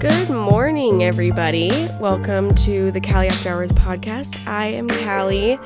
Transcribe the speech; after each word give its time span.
Good 0.00 0.30
morning, 0.30 1.04
everybody. 1.04 1.68
Welcome 2.00 2.54
to 2.54 2.90
the 2.90 3.02
Callie 3.02 3.28
After 3.28 3.50
Hours 3.50 3.70
podcast. 3.70 4.34
I 4.46 4.68
am 4.68 4.88
Callie, 4.88 5.58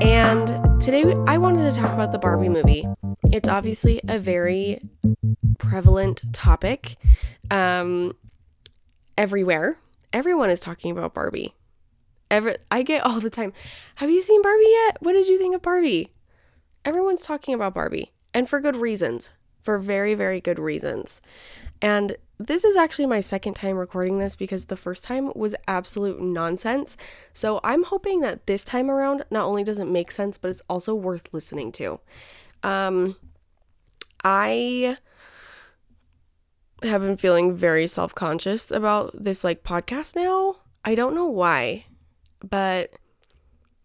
and 0.00 0.80
today 0.80 1.02
I 1.26 1.38
wanted 1.38 1.68
to 1.68 1.76
talk 1.76 1.92
about 1.92 2.12
the 2.12 2.20
Barbie 2.20 2.48
movie. 2.48 2.86
It's 3.32 3.48
obviously 3.48 4.00
a 4.06 4.20
very 4.20 4.78
prevalent 5.58 6.32
topic 6.32 6.94
um, 7.50 8.14
everywhere. 9.18 9.76
Everyone 10.12 10.50
is 10.50 10.60
talking 10.60 10.92
about 10.92 11.12
Barbie. 11.12 11.56
Every, 12.30 12.54
I 12.70 12.84
get 12.84 13.04
all 13.04 13.18
the 13.18 13.28
time. 13.28 13.52
Have 13.96 14.08
you 14.08 14.22
seen 14.22 14.40
Barbie 14.40 14.68
yet? 14.68 14.98
What 15.00 15.14
did 15.14 15.26
you 15.26 15.36
think 15.36 15.52
of 15.52 15.62
Barbie? 15.62 16.12
Everyone's 16.84 17.22
talking 17.22 17.56
about 17.56 17.74
Barbie, 17.74 18.12
and 18.32 18.48
for 18.48 18.60
good 18.60 18.76
reasons. 18.76 19.30
For 19.62 19.78
very, 19.78 20.14
very 20.14 20.40
good 20.42 20.58
reasons. 20.58 21.22
And 21.80 22.16
this 22.38 22.64
is 22.64 22.76
actually 22.76 23.06
my 23.06 23.20
second 23.20 23.54
time 23.54 23.76
recording 23.76 24.18
this 24.18 24.34
because 24.34 24.66
the 24.66 24.76
first 24.76 25.04
time 25.04 25.32
was 25.34 25.54
absolute 25.68 26.20
nonsense. 26.20 26.96
So 27.32 27.60
I'm 27.62 27.84
hoping 27.84 28.20
that 28.20 28.46
this 28.46 28.64
time 28.64 28.90
around, 28.90 29.24
not 29.30 29.44
only 29.44 29.62
does 29.62 29.78
it 29.78 29.86
make 29.86 30.10
sense, 30.10 30.36
but 30.36 30.50
it's 30.50 30.62
also 30.68 30.94
worth 30.94 31.28
listening 31.32 31.70
to. 31.72 32.00
Um, 32.62 33.16
I 34.24 34.96
have 36.82 37.02
been 37.02 37.16
feeling 37.16 37.56
very 37.56 37.86
self 37.86 38.14
conscious 38.14 38.70
about 38.70 39.12
this 39.14 39.44
like 39.44 39.62
podcast 39.62 40.16
now. 40.16 40.56
I 40.84 40.94
don't 40.94 41.14
know 41.14 41.28
why, 41.28 41.86
but 42.40 42.90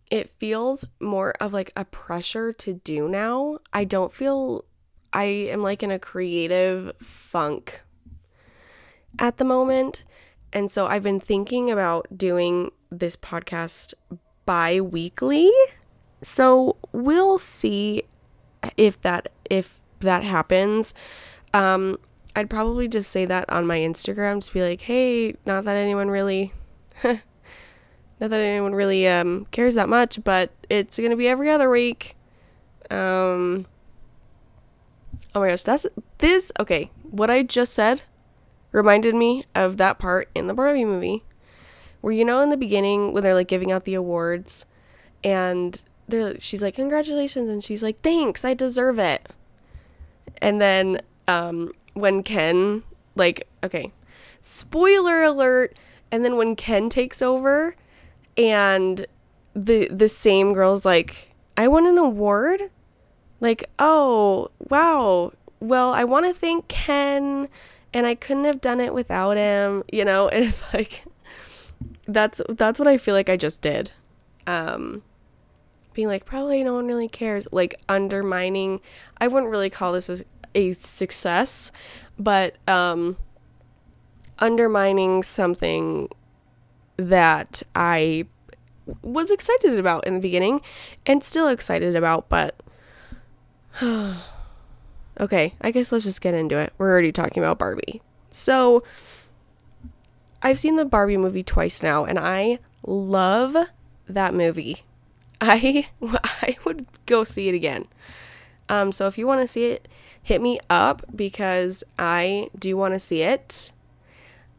it 0.09 0.31
feels 0.40 0.85
more 0.99 1.34
of 1.40 1.54
like 1.54 1.71
a 1.76 1.85
pressure 1.85 2.51
to 2.54 2.73
do 2.73 3.07
now. 3.07 3.60
I 3.71 3.84
don't 3.84 4.12
feel 4.12 4.66
I 5.13 5.23
am 5.26 5.62
like 5.62 5.84
in 5.84 5.91
a 5.91 5.99
creative 5.99 6.98
funk 6.98 7.82
at 9.18 9.38
the 9.38 9.46
moment. 9.46 10.04
And 10.52 10.70
so 10.70 10.88
I've 10.88 11.04
been 11.04 11.20
thinking 11.20 11.70
about 11.70 12.07
doing 12.15 12.71
this 12.91 13.16
podcast 13.16 13.93
bi 14.46 14.82
weekly. 14.82 15.51
So 16.21 16.77
we'll 16.91 17.38
see 17.38 18.04
if 18.76 18.99
that 19.01 19.32
if 19.49 19.79
that 19.99 20.24
happens. 20.24 20.93
Um 21.54 21.98
I'd 22.35 22.49
probably 22.49 22.88
just 22.88 23.12
say 23.12 23.26
that 23.26 23.49
on 23.49 23.66
my 23.66 23.77
Instagram 23.77 24.43
to 24.46 24.54
be 24.54 24.62
like, 24.62 24.82
hey, 24.82 25.35
not 25.46 25.66
that 25.66 25.76
anyone 25.76 26.10
really 26.10 26.54
not 27.04 27.20
that 28.20 28.40
anyone 28.40 28.73
really 28.73 29.07
um 29.07 29.46
cares 29.51 29.76
that 29.76 29.90
much, 29.90 30.23
but 30.23 30.51
it's 30.70 30.99
gonna 30.99 31.16
be 31.16 31.27
every 31.27 31.49
other 31.49 31.70
week. 31.70 32.16
Um 32.90 33.66
Oh 35.35 35.41
my 35.41 35.49
gosh, 35.49 35.63
that's 35.63 35.85
this 36.18 36.51
okay. 36.60 36.90
What 37.04 37.29
I 37.29 37.44
just 37.44 37.73
said 37.73 38.04
reminded 38.71 39.15
me 39.15 39.43
of 39.55 39.77
that 39.77 39.99
part 39.99 40.29
in 40.35 40.48
the 40.48 40.53
Barbie 40.53 40.85
movie 40.85 41.23
where 42.01 42.13
you 42.13 42.23
know 42.23 42.41
in 42.41 42.49
the 42.49 42.57
beginning 42.57 43.13
when 43.13 43.23
they're 43.23 43.34
like 43.34 43.48
giving 43.48 43.71
out 43.71 43.85
the 43.85 43.93
awards 43.93 44.65
and 45.23 45.81
she's 46.39 46.61
like 46.61 46.76
congratulations 46.76 47.49
and 47.49 47.63
she's 47.63 47.84
like 47.84 47.99
thanks 47.99 48.45
I 48.45 48.53
deserve 48.53 48.99
it. 48.99 49.29
And 50.41 50.61
then 50.61 51.01
um 51.27 51.71
when 51.93 52.23
Ken 52.23 52.84
like 53.15 53.48
okay 53.63 53.91
spoiler 54.41 55.23
alert 55.23 55.77
and 56.11 56.23
then 56.23 56.37
when 56.37 56.55
Ken 56.55 56.89
takes 56.89 57.21
over 57.21 57.76
and 58.37 59.05
the 59.54 59.87
the 59.89 60.07
same 60.07 60.54
girl's 60.54 60.85
like 60.85 61.33
I 61.57 61.67
won 61.67 61.85
an 61.85 61.98
award? 61.98 62.70
Like 63.41 63.65
oh 63.77 64.51
wow. 64.69 65.33
Well 65.59 65.91
I 65.91 66.05
want 66.05 66.25
to 66.25 66.33
thank 66.33 66.67
Ken 66.69 67.49
and 67.94 68.05
I 68.05 68.16
couldn't 68.16 68.45
have 68.45 68.61
done 68.61 68.79
it 68.79 68.94
without 68.94 69.38
him, 69.38 69.83
you 69.91 70.05
know? 70.05 70.29
And 70.33 70.45
it's 70.45 70.73
like 70.73 71.03
that's 72.07 72.41
that's 72.50 72.79
what 72.79 72.88
I 72.88 72.97
feel 72.97 73.16
like 73.16 73.29
I 73.29 73.38
just 73.38 73.61
did. 73.61 73.91
Um 74.47 75.03
being 75.94 76.07
like 76.07 76.25
probably 76.25 76.63
no 76.63 76.73
one 76.73 76.88
really 76.88 77.07
cares, 77.07 77.47
like 77.51 77.75
undermining. 77.89 78.79
I 79.17 79.27
wouldn't 79.27 79.51
really 79.51 79.69
call 79.69 79.94
this 79.94 80.09
a, 80.09 80.19
a 80.55 80.73
success, 80.73 81.72
but 82.17 82.55
um 82.67 83.17
undermining 84.39 85.23
something 85.23 86.09
that 86.97 87.63
I 87.75 88.25
was 89.01 89.29
excited 89.29 89.77
about 89.77 90.07
in 90.07 90.16
the 90.16 90.19
beginning 90.19 90.61
and 91.06 91.23
still 91.23 91.47
excited 91.47 91.95
about, 91.95 92.29
but 92.29 92.61
Okay, 95.19 95.53
I 95.59 95.72
guess 95.72 95.91
let's 95.91 96.06
just 96.06 96.22
get 96.22 96.34
into 96.34 96.57
it. 96.57 96.74
We're 96.78 96.90
already 96.90 97.12
talking 97.12 97.44
about 97.44 97.59
Barbie. 97.59 98.02
So, 98.30 98.84
I've 100.41 100.57
seen 100.57 100.78
the 100.78 100.85
Barbie 100.85 101.18
movie 101.18 101.44
twice 101.44 101.84
now, 101.84 102.06
and 102.06 102.18
I 102.18 102.59
love 102.85 103.56
that 104.07 104.34
movie. 104.34 104.84
I 105.41 105.88
I 106.02 106.57
would 106.66 106.85
go 107.06 107.24
see 107.24 107.50
it 107.50 107.56
again. 107.56 107.85
Um, 108.69 108.91
so 108.91 109.07
if 109.07 109.18
you 109.18 109.25
want 109.25 109.41
to 109.41 109.47
see 109.47 109.66
it, 109.66 109.88
hit 110.22 110.41
me 110.41 110.59
up 110.69 111.03
because 111.16 111.84
I 111.97 112.50
do 112.57 112.78
want 112.78 112.94
to 112.94 113.00
see 113.00 113.24
it 113.24 113.72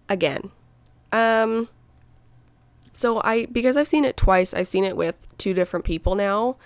again. 0.09 0.51
Um, 1.13 1.69
so 2.93 3.21
I 3.23 3.47
because 3.47 3.77
I've 3.77 3.89
seen 3.89 4.05
it 4.05 4.17
twice, 4.17 4.53
I've 4.53 4.69
seen 4.69 4.85
it 4.85 4.97
with 4.97 5.27
two 5.39 5.55
different 5.55 5.85
people 5.85 6.15
now. 6.15 6.57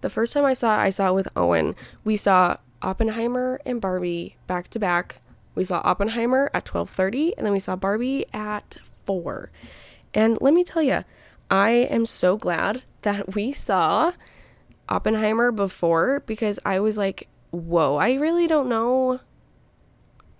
The 0.00 0.10
first 0.10 0.32
time 0.32 0.44
I 0.44 0.54
saw 0.54 0.74
it, 0.74 0.82
I 0.82 0.90
saw 0.90 1.08
it 1.08 1.14
with 1.14 1.28
Owen. 1.36 1.74
We 2.04 2.16
saw 2.16 2.56
Oppenheimer 2.82 3.60
and 3.64 3.80
Barbie 3.80 4.36
back 4.46 4.68
to 4.68 4.78
back. 4.78 5.20
We 5.54 5.64
saw 5.64 5.80
Oppenheimer 5.84 6.50
at 6.54 6.64
12:30 6.64 7.34
and 7.36 7.46
then 7.46 7.52
we 7.52 7.60
saw 7.60 7.76
Barbie 7.76 8.26
at 8.32 8.76
4. 9.04 9.50
And 10.14 10.38
let 10.40 10.54
me 10.54 10.64
tell 10.64 10.82
you, 10.82 11.04
I 11.50 11.70
am 11.70 12.06
so 12.06 12.36
glad 12.36 12.82
that 13.02 13.34
we 13.34 13.52
saw 13.52 14.12
Oppenheimer 14.88 15.52
before 15.52 16.20
because 16.26 16.58
I 16.64 16.80
was 16.80 16.98
like, 16.98 17.28
"Whoa, 17.50 17.96
I 17.96 18.14
really 18.14 18.46
don't 18.46 18.68
know 18.68 19.20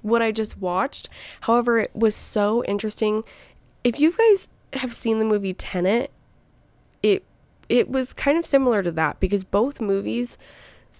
what 0.02 0.22
I 0.22 0.32
just 0.32 0.58
watched." 0.58 1.08
However, 1.42 1.78
it 1.78 1.94
was 1.94 2.14
so 2.14 2.64
interesting. 2.64 3.24
If 3.84 4.00
you 4.00 4.12
guys 4.12 4.48
have 4.74 4.92
seen 4.92 5.18
the 5.18 5.24
movie 5.24 5.54
Tenet, 5.54 6.10
it 7.02 7.24
it 7.68 7.88
was 7.88 8.12
kind 8.12 8.36
of 8.36 8.44
similar 8.44 8.82
to 8.82 8.92
that 8.92 9.20
because 9.20 9.44
both 9.44 9.80
movies 9.80 10.36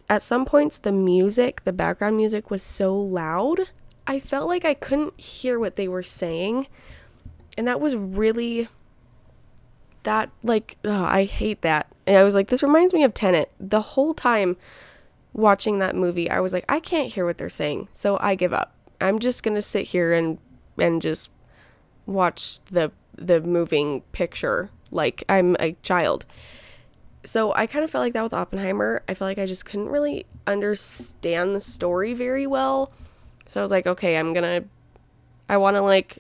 at 0.09 0.23
some 0.23 0.45
points 0.45 0.79
the 0.79 0.93
music, 0.93 1.65
the 1.65 1.73
background 1.73 2.17
music 2.17 2.51
was 2.51 2.63
so 2.63 2.97
loud, 2.97 3.61
I 4.07 4.19
felt 4.19 4.49
like 4.49 4.65
I 4.65 4.75
couldn't 4.75 5.21
hear 5.21 5.59
what 5.59 5.77
they 5.77 5.89
were 5.89 6.03
saying. 6.03 6.67
And 7.57 7.69
that 7.69 7.81
was 7.81 7.95
really 7.95 8.69
that 10.05 10.31
like 10.43 10.77
I 10.85 11.25
hate 11.25 11.63
that. 11.63 11.87
And 12.07 12.17
I 12.17 12.25
was 12.25 12.35
like 12.35 12.49
this 12.49 12.63
reminds 12.63 12.95
me 12.95 13.05
of 13.05 13.15
Tenet. 13.15 13.51
The 13.61 13.81
whole 13.81 14.15
time 14.15 14.57
watching 15.33 15.79
that 15.79 15.95
movie, 15.95 16.31
I 16.31 16.41
was 16.41 16.53
like 16.53 16.65
I 16.69 16.81
can't 16.81 17.11
hear 17.11 17.25
what 17.25 17.39
they're 17.39 17.49
saying. 17.49 17.89
So 17.93 18.19
I 18.21 18.35
give 18.35 18.53
up. 18.53 18.75
I'm 19.01 19.19
just 19.19 19.43
going 19.43 19.55
to 19.57 19.63
sit 19.63 19.89
here 19.89 20.13
and 20.13 20.39
and 20.79 21.03
just 21.03 21.31
watch 22.07 22.61
the 22.67 22.91
the 23.17 23.41
moving 23.41 24.01
picture 24.13 24.71
like 24.91 25.23
I'm 25.29 25.57
a 25.61 25.73
child 25.83 26.25
so 27.25 27.55
I 27.55 27.67
kind 27.67 27.85
of 27.85 27.91
felt 27.91 28.03
like 28.03 28.13
that 28.15 28.23
with 28.23 28.35
Oppenheimer. 28.35 29.03
I 29.09 29.15
felt 29.15 29.29
like 29.29 29.39
I 29.39 29.47
just 29.47 29.65
couldn't 29.65 29.89
really 29.89 30.27
understand 30.47 31.55
the 31.55 31.61
story 31.61 32.15
very 32.15 32.47
well. 32.47 32.93
So 33.47 33.61
I 33.61 33.63
was 33.63 33.71
like, 33.71 33.87
okay, 33.87 34.17
I'm 34.17 34.35
gonna, 34.35 34.65
I 35.49 35.57
want 35.57 35.77
to 35.77 35.83
like 35.83 36.19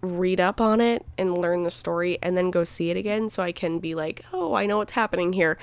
read 0.00 0.40
up 0.40 0.60
on 0.60 0.80
it 0.80 1.04
and 1.18 1.36
learn 1.36 1.64
the 1.64 1.70
story 1.70 2.18
and 2.22 2.36
then 2.36 2.50
go 2.50 2.62
see 2.62 2.90
it 2.90 2.96
again 2.96 3.28
so 3.28 3.42
I 3.42 3.52
can 3.52 3.78
be 3.78 3.94
like, 3.94 4.24
oh, 4.32 4.54
I 4.54 4.66
know 4.66 4.78
what's 4.78 4.92
happening 4.92 5.32
here. 5.32 5.58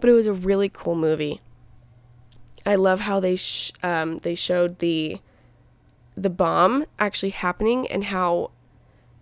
But 0.00 0.10
it 0.10 0.14
was 0.14 0.26
a 0.26 0.32
really 0.32 0.68
cool 0.68 0.94
movie. 0.94 1.40
I 2.64 2.76
love 2.76 3.00
how 3.00 3.20
they 3.20 3.36
sh- 3.36 3.72
um, 3.82 4.20
they 4.20 4.34
showed 4.34 4.78
the 4.78 5.20
the 6.16 6.30
bomb 6.30 6.86
actually 6.98 7.30
happening 7.30 7.86
and 7.88 8.04
how 8.04 8.52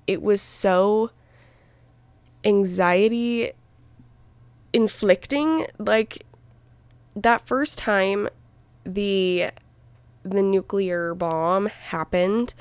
it 0.07 0.23
was 0.23 0.43
so 0.43 1.11
anxiety 2.45 3.53
inflicting 4.73 5.67
like 5.79 6.25
that 7.15 7.47
first 7.47 7.79
time 7.79 8.29
the 8.85 9.51
the 10.23 10.43
nuclear 10.43 11.15
bomb 11.15 11.67
happened 11.67 12.55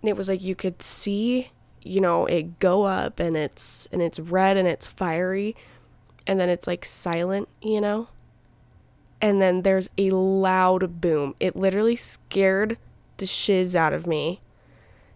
and 0.00 0.08
it 0.08 0.16
was 0.16 0.28
like 0.28 0.42
you 0.42 0.54
could 0.54 0.82
see 0.82 1.50
you 1.82 2.00
know 2.00 2.26
it 2.26 2.58
go 2.58 2.84
up 2.84 3.20
and 3.20 3.36
it's 3.36 3.86
and 3.92 4.00
it's 4.00 4.18
red 4.18 4.56
and 4.56 4.66
it's 4.66 4.86
fiery 4.86 5.54
and 6.26 6.38
then 6.40 6.48
it's 6.48 6.66
like 6.66 6.84
silent 6.84 7.48
you 7.60 7.80
know? 7.80 8.08
And 9.20 9.40
then 9.40 9.62
there's 9.62 9.88
a 9.96 10.10
loud 10.10 11.00
boom. 11.00 11.36
It 11.38 11.54
literally 11.54 11.94
scared 11.94 12.76
the 13.18 13.26
shiz 13.26 13.76
out 13.76 13.92
of 13.92 14.04
me. 14.04 14.40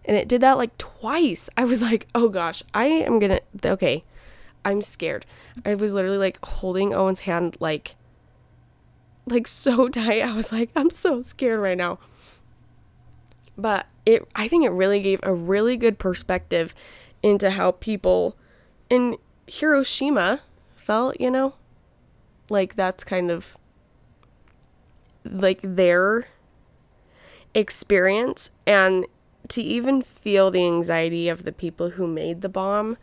And 0.05 0.15
it 0.15 0.29
did 0.29 0.39
that 0.39 0.57
like 0.57 0.77
twice. 0.77 1.49
I 1.57 1.65
was 1.65 1.81
like 1.81 2.07
oh 2.15 2.29
gosh 2.29 2.63
i 2.73 2.85
am 2.85 3.19
gonna 3.19 3.41
okay 3.65 4.03
I'm 4.63 4.81
scared. 4.81 5.25
I 5.65 5.75
was 5.75 5.93
literally 5.93 6.17
like 6.17 6.43
holding 6.45 6.93
Owen's 6.93 7.21
hand 7.21 7.57
like 7.59 7.95
like 9.25 9.47
so 9.47 9.87
tight. 9.89 10.21
I 10.21 10.33
was 10.33 10.51
like, 10.51 10.69
I'm 10.75 10.89
so 10.89 11.21
scared 11.21 11.59
right 11.59 11.77
now. 11.77 11.99
But 13.57 13.87
it 14.05 14.27
I 14.35 14.47
think 14.47 14.65
it 14.65 14.69
really 14.71 15.01
gave 15.01 15.19
a 15.23 15.33
really 15.33 15.77
good 15.77 15.99
perspective 15.99 16.73
into 17.23 17.51
how 17.51 17.71
people 17.71 18.37
in 18.89 19.17
Hiroshima 19.47 20.41
felt, 20.75 21.19
you 21.19 21.31
know? 21.31 21.55
Like 22.49 22.75
that's 22.75 23.03
kind 23.03 23.29
of 23.31 23.57
like 25.25 25.59
their 25.61 26.27
experience 27.53 28.51
and 28.65 29.05
to 29.49 29.61
even 29.61 30.01
feel 30.01 30.51
the 30.51 30.65
anxiety 30.65 31.27
of 31.27 31.43
the 31.43 31.51
people 31.51 31.91
who 31.91 32.07
made 32.07 32.41
the 32.41 32.49
bomb 32.49 32.97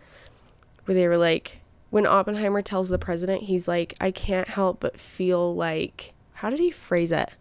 where 0.84 0.94
they 0.94 1.08
were 1.08 1.18
like 1.18 1.58
when 1.94 2.08
Oppenheimer 2.08 2.60
tells 2.60 2.88
the 2.88 2.98
president 2.98 3.44
he's 3.44 3.68
like 3.68 3.94
I 4.00 4.10
can't 4.10 4.48
help 4.48 4.80
but 4.80 4.98
feel 4.98 5.54
like 5.54 6.12
how 6.32 6.50
did 6.50 6.58
he 6.58 6.72
phrase 6.72 7.12
it? 7.12 7.36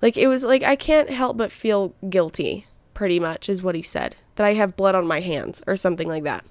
Like 0.00 0.16
it 0.16 0.28
was 0.28 0.44
like 0.44 0.62
I 0.62 0.76
can't 0.76 1.10
help 1.10 1.36
but 1.38 1.50
feel 1.50 1.92
guilty 2.08 2.68
pretty 2.94 3.18
much 3.18 3.48
is 3.48 3.60
what 3.60 3.74
he 3.74 3.82
said 3.82 4.14
that 4.36 4.46
I 4.46 4.52
have 4.52 4.76
blood 4.76 4.94
on 4.94 5.08
my 5.08 5.18
hands 5.18 5.60
or 5.66 5.74
something 5.74 6.06
like 6.06 6.22
that. 6.22 6.44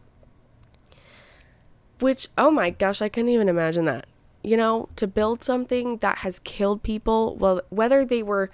Which 2.02 2.28
oh 2.38 2.52
my 2.52 2.72
gosh, 2.72 3.02
I 3.02 3.08
couldn't 3.08 3.30
even 3.30 3.48
imagine 3.48 3.86
that. 3.86 4.06
You 4.44 4.58
know, 4.58 4.90
to 4.98 5.08
build 5.08 5.44
something 5.44 5.96
that 6.00 6.18
has 6.18 6.40
killed 6.40 6.84
people, 6.84 7.38
well 7.38 7.62
whether 7.70 8.04
they 8.04 8.22
were 8.22 8.52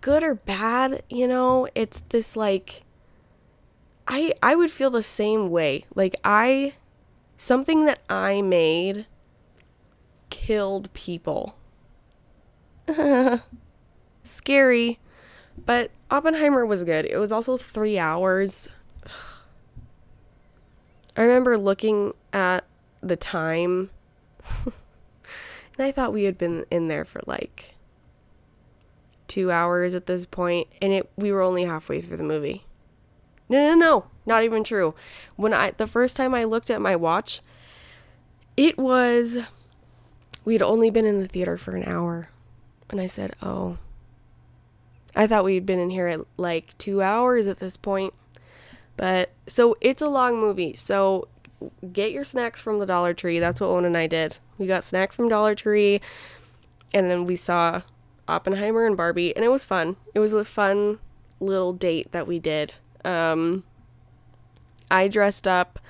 good 0.00 0.24
or 0.24 0.34
bad, 0.34 1.04
you 1.08 1.28
know, 1.28 1.68
it's 1.76 2.02
this 2.08 2.34
like 2.34 2.82
I 4.08 4.34
I 4.42 4.56
would 4.56 4.72
feel 4.72 4.90
the 4.90 5.00
same 5.04 5.48
way. 5.48 5.84
Like 5.94 6.16
I 6.24 6.72
something 7.42 7.84
that 7.86 7.98
I 8.08 8.40
made 8.40 9.06
killed 10.30 10.92
people. 10.92 11.56
Scary. 14.22 14.98
But 15.66 15.90
Oppenheimer 16.10 16.64
was 16.64 16.84
good. 16.84 17.04
It 17.04 17.18
was 17.18 17.32
also 17.32 17.56
3 17.56 17.98
hours. 17.98 18.68
I 21.16 21.22
remember 21.22 21.58
looking 21.58 22.12
at 22.32 22.64
the 23.02 23.16
time 23.16 23.90
and 24.64 24.72
I 25.86 25.92
thought 25.92 26.12
we 26.12 26.24
had 26.24 26.38
been 26.38 26.64
in 26.70 26.88
there 26.88 27.04
for 27.04 27.20
like 27.26 27.74
two 29.26 29.50
hours 29.50 29.94
at 29.94 30.06
this 30.06 30.26
point, 30.26 30.68
and 30.80 30.92
it 30.92 31.10
we 31.16 31.32
were 31.32 31.42
only 31.42 31.64
halfway 31.64 32.00
through 32.00 32.18
the 32.18 32.22
movie. 32.22 32.64
No, 33.48 33.58
no, 33.58 33.74
no, 33.74 34.06
not 34.26 34.44
even 34.44 34.64
true. 34.64 34.94
When 35.36 35.52
I 35.52 35.72
the 35.72 35.86
first 35.86 36.16
time 36.16 36.34
I 36.34 36.44
looked 36.44 36.70
at 36.70 36.80
my 36.80 36.96
watch, 36.96 37.40
it 38.56 38.78
was 38.78 39.46
we'd 40.44 40.62
only 40.62 40.90
been 40.90 41.06
in 41.06 41.20
the 41.20 41.28
theater 41.28 41.56
for 41.58 41.76
an 41.76 41.84
hour, 41.84 42.28
and 42.90 43.00
I 43.00 43.06
said, 43.06 43.34
"Oh." 43.42 43.78
I 45.14 45.26
thought 45.26 45.44
we'd 45.44 45.66
been 45.66 45.78
in 45.78 45.90
here 45.90 46.06
at 46.06 46.20
like 46.38 46.76
two 46.78 47.02
hours 47.02 47.46
at 47.46 47.58
this 47.58 47.76
point. 47.76 48.14
But 48.96 49.30
so 49.46 49.76
it's 49.82 50.00
a 50.00 50.08
long 50.08 50.40
movie. 50.40 50.74
So 50.74 51.28
get 51.92 52.12
your 52.12 52.24
snacks 52.24 52.62
from 52.62 52.78
the 52.78 52.86
Dollar 52.86 53.12
Tree. 53.12 53.38
That's 53.38 53.60
what 53.60 53.66
Owen 53.66 53.84
and 53.84 53.94
I 53.94 54.06
did. 54.06 54.38
We 54.56 54.66
got 54.66 54.84
snacks 54.84 55.14
from 55.14 55.28
Dollar 55.28 55.54
Tree 55.54 56.00
and 56.94 57.10
then 57.10 57.26
we 57.26 57.36
saw 57.36 57.82
Oppenheimer 58.28 58.86
and 58.86 58.96
Barbie, 58.96 59.34
and 59.34 59.44
it 59.44 59.48
was 59.48 59.64
fun. 59.64 59.96
It 60.14 60.20
was 60.20 60.32
a 60.32 60.44
fun 60.44 60.98
little 61.40 61.72
date 61.72 62.12
that 62.12 62.26
we 62.26 62.38
did. 62.38 62.74
Um, 63.04 63.64
I 64.92 65.08
dressed 65.08 65.48
up. 65.48 65.80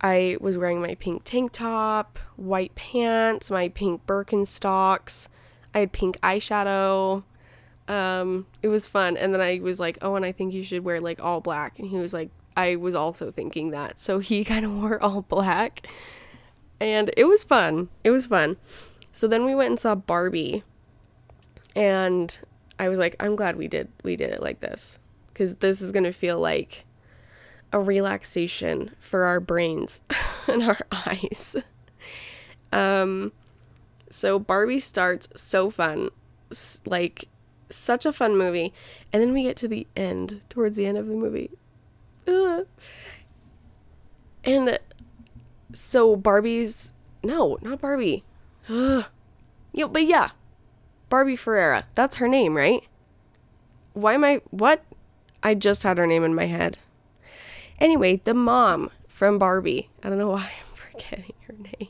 I 0.00 0.36
was 0.40 0.56
wearing 0.56 0.80
my 0.80 0.94
pink 0.94 1.24
tank 1.24 1.52
top, 1.52 2.18
white 2.36 2.74
pants, 2.74 3.50
my 3.50 3.68
pink 3.68 4.06
Birkenstocks. 4.06 5.28
I 5.74 5.80
had 5.80 5.92
pink 5.92 6.20
eyeshadow. 6.20 7.24
Um, 7.88 8.46
it 8.62 8.68
was 8.68 8.86
fun. 8.86 9.16
And 9.16 9.34
then 9.34 9.40
I 9.40 9.60
was 9.60 9.80
like, 9.80 9.98
oh, 10.00 10.14
and 10.14 10.24
I 10.24 10.32
think 10.32 10.54
you 10.54 10.62
should 10.62 10.84
wear 10.84 11.00
like 11.00 11.22
all 11.22 11.40
black. 11.40 11.78
And 11.78 11.88
he 11.88 11.96
was 11.96 12.12
like, 12.14 12.30
I 12.56 12.76
was 12.76 12.94
also 12.94 13.30
thinking 13.30 13.70
that. 13.70 13.98
So 13.98 14.20
he 14.20 14.44
kind 14.44 14.64
of 14.64 14.72
wore 14.72 15.02
all 15.02 15.22
black. 15.22 15.86
And 16.80 17.10
it 17.16 17.24
was 17.24 17.42
fun. 17.42 17.88
It 18.04 18.10
was 18.10 18.26
fun. 18.26 18.56
So 19.10 19.26
then 19.26 19.44
we 19.44 19.54
went 19.54 19.70
and 19.70 19.80
saw 19.80 19.94
Barbie 19.94 20.64
and 21.74 22.38
I 22.78 22.88
was 22.88 22.98
like, 22.98 23.16
I'm 23.20 23.36
glad 23.36 23.56
we 23.56 23.68
did 23.68 23.88
we 24.02 24.16
did 24.16 24.30
it 24.30 24.42
like 24.42 24.60
this 24.60 24.98
because 25.28 25.56
this 25.56 25.80
is 25.80 25.92
gonna 25.92 26.12
feel 26.12 26.38
like 26.38 26.84
a 27.74 27.80
relaxation 27.80 28.92
for 29.00 29.24
our 29.24 29.40
brains 29.40 30.00
and 30.46 30.62
our 30.62 30.78
eyes. 30.92 31.56
Um, 32.72 33.32
so 34.08 34.38
Barbie 34.38 34.78
starts 34.78 35.28
so 35.34 35.70
fun, 35.70 36.10
like 36.86 37.26
such 37.68 38.06
a 38.06 38.12
fun 38.12 38.38
movie, 38.38 38.72
and 39.12 39.20
then 39.20 39.32
we 39.32 39.42
get 39.42 39.56
to 39.56 39.68
the 39.68 39.88
end, 39.96 40.40
towards 40.48 40.76
the 40.76 40.86
end 40.86 40.96
of 40.96 41.08
the 41.08 41.16
movie, 41.16 41.50
Ugh. 42.28 42.68
and 44.44 44.78
so 45.72 46.14
Barbie's 46.14 46.92
no, 47.24 47.58
not 47.60 47.80
Barbie. 47.80 48.22
Ugh. 48.68 49.06
Yo, 49.72 49.88
but 49.88 50.04
yeah, 50.06 50.30
Barbie 51.08 51.34
Ferreira. 51.34 51.86
That's 51.94 52.16
her 52.16 52.28
name, 52.28 52.56
right? 52.56 52.84
Why 53.94 54.14
am 54.14 54.22
I. 54.22 54.42
What? 54.50 54.84
I 55.42 55.54
just 55.54 55.82
had 55.82 55.98
her 55.98 56.06
name 56.06 56.22
in 56.22 56.36
my 56.36 56.46
head. 56.46 56.78
Anyway, 57.78 58.20
the 58.24 58.34
mom 58.34 58.90
from 59.08 59.38
Barbie. 59.38 59.90
I 60.02 60.08
don't 60.08 60.18
know 60.18 60.30
why 60.30 60.50
I'm 60.60 60.76
forgetting 60.92 61.34
her 61.46 61.54
name. 61.54 61.88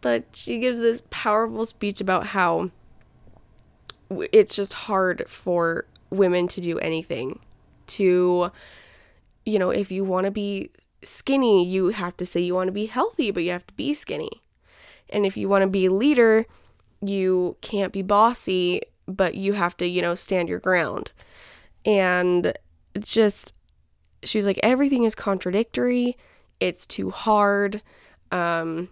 But 0.00 0.24
she 0.32 0.58
gives 0.58 0.80
this 0.80 1.02
powerful 1.10 1.64
speech 1.64 2.00
about 2.00 2.28
how 2.28 2.70
it's 4.32 4.54
just 4.54 4.72
hard 4.72 5.28
for 5.28 5.86
women 6.10 6.48
to 6.48 6.60
do 6.60 6.78
anything. 6.78 7.40
To, 7.88 8.52
you 9.44 9.58
know, 9.58 9.70
if 9.70 9.90
you 9.90 10.04
want 10.04 10.26
to 10.26 10.30
be 10.30 10.70
skinny, 11.02 11.66
you 11.66 11.88
have 11.88 12.16
to 12.18 12.26
say 12.26 12.40
you 12.40 12.54
want 12.54 12.68
to 12.68 12.72
be 12.72 12.86
healthy, 12.86 13.30
but 13.30 13.42
you 13.42 13.50
have 13.50 13.66
to 13.66 13.74
be 13.74 13.94
skinny. 13.94 14.42
And 15.10 15.24
if 15.24 15.36
you 15.36 15.48
want 15.48 15.62
to 15.62 15.68
be 15.68 15.86
a 15.86 15.92
leader, 15.92 16.46
you 17.00 17.56
can't 17.60 17.92
be 17.92 18.02
bossy, 18.02 18.82
but 19.06 19.34
you 19.34 19.54
have 19.54 19.76
to, 19.78 19.86
you 19.86 20.02
know, 20.02 20.14
stand 20.14 20.48
your 20.48 20.58
ground. 20.58 21.12
And 21.84 22.52
it's 22.94 23.12
just, 24.22 24.32
she's 24.32 24.46
like, 24.46 24.60
everything 24.62 25.04
is 25.04 25.14
contradictory. 25.14 26.16
It's 26.60 26.86
too 26.86 27.10
hard. 27.10 27.82
Um, 28.30 28.88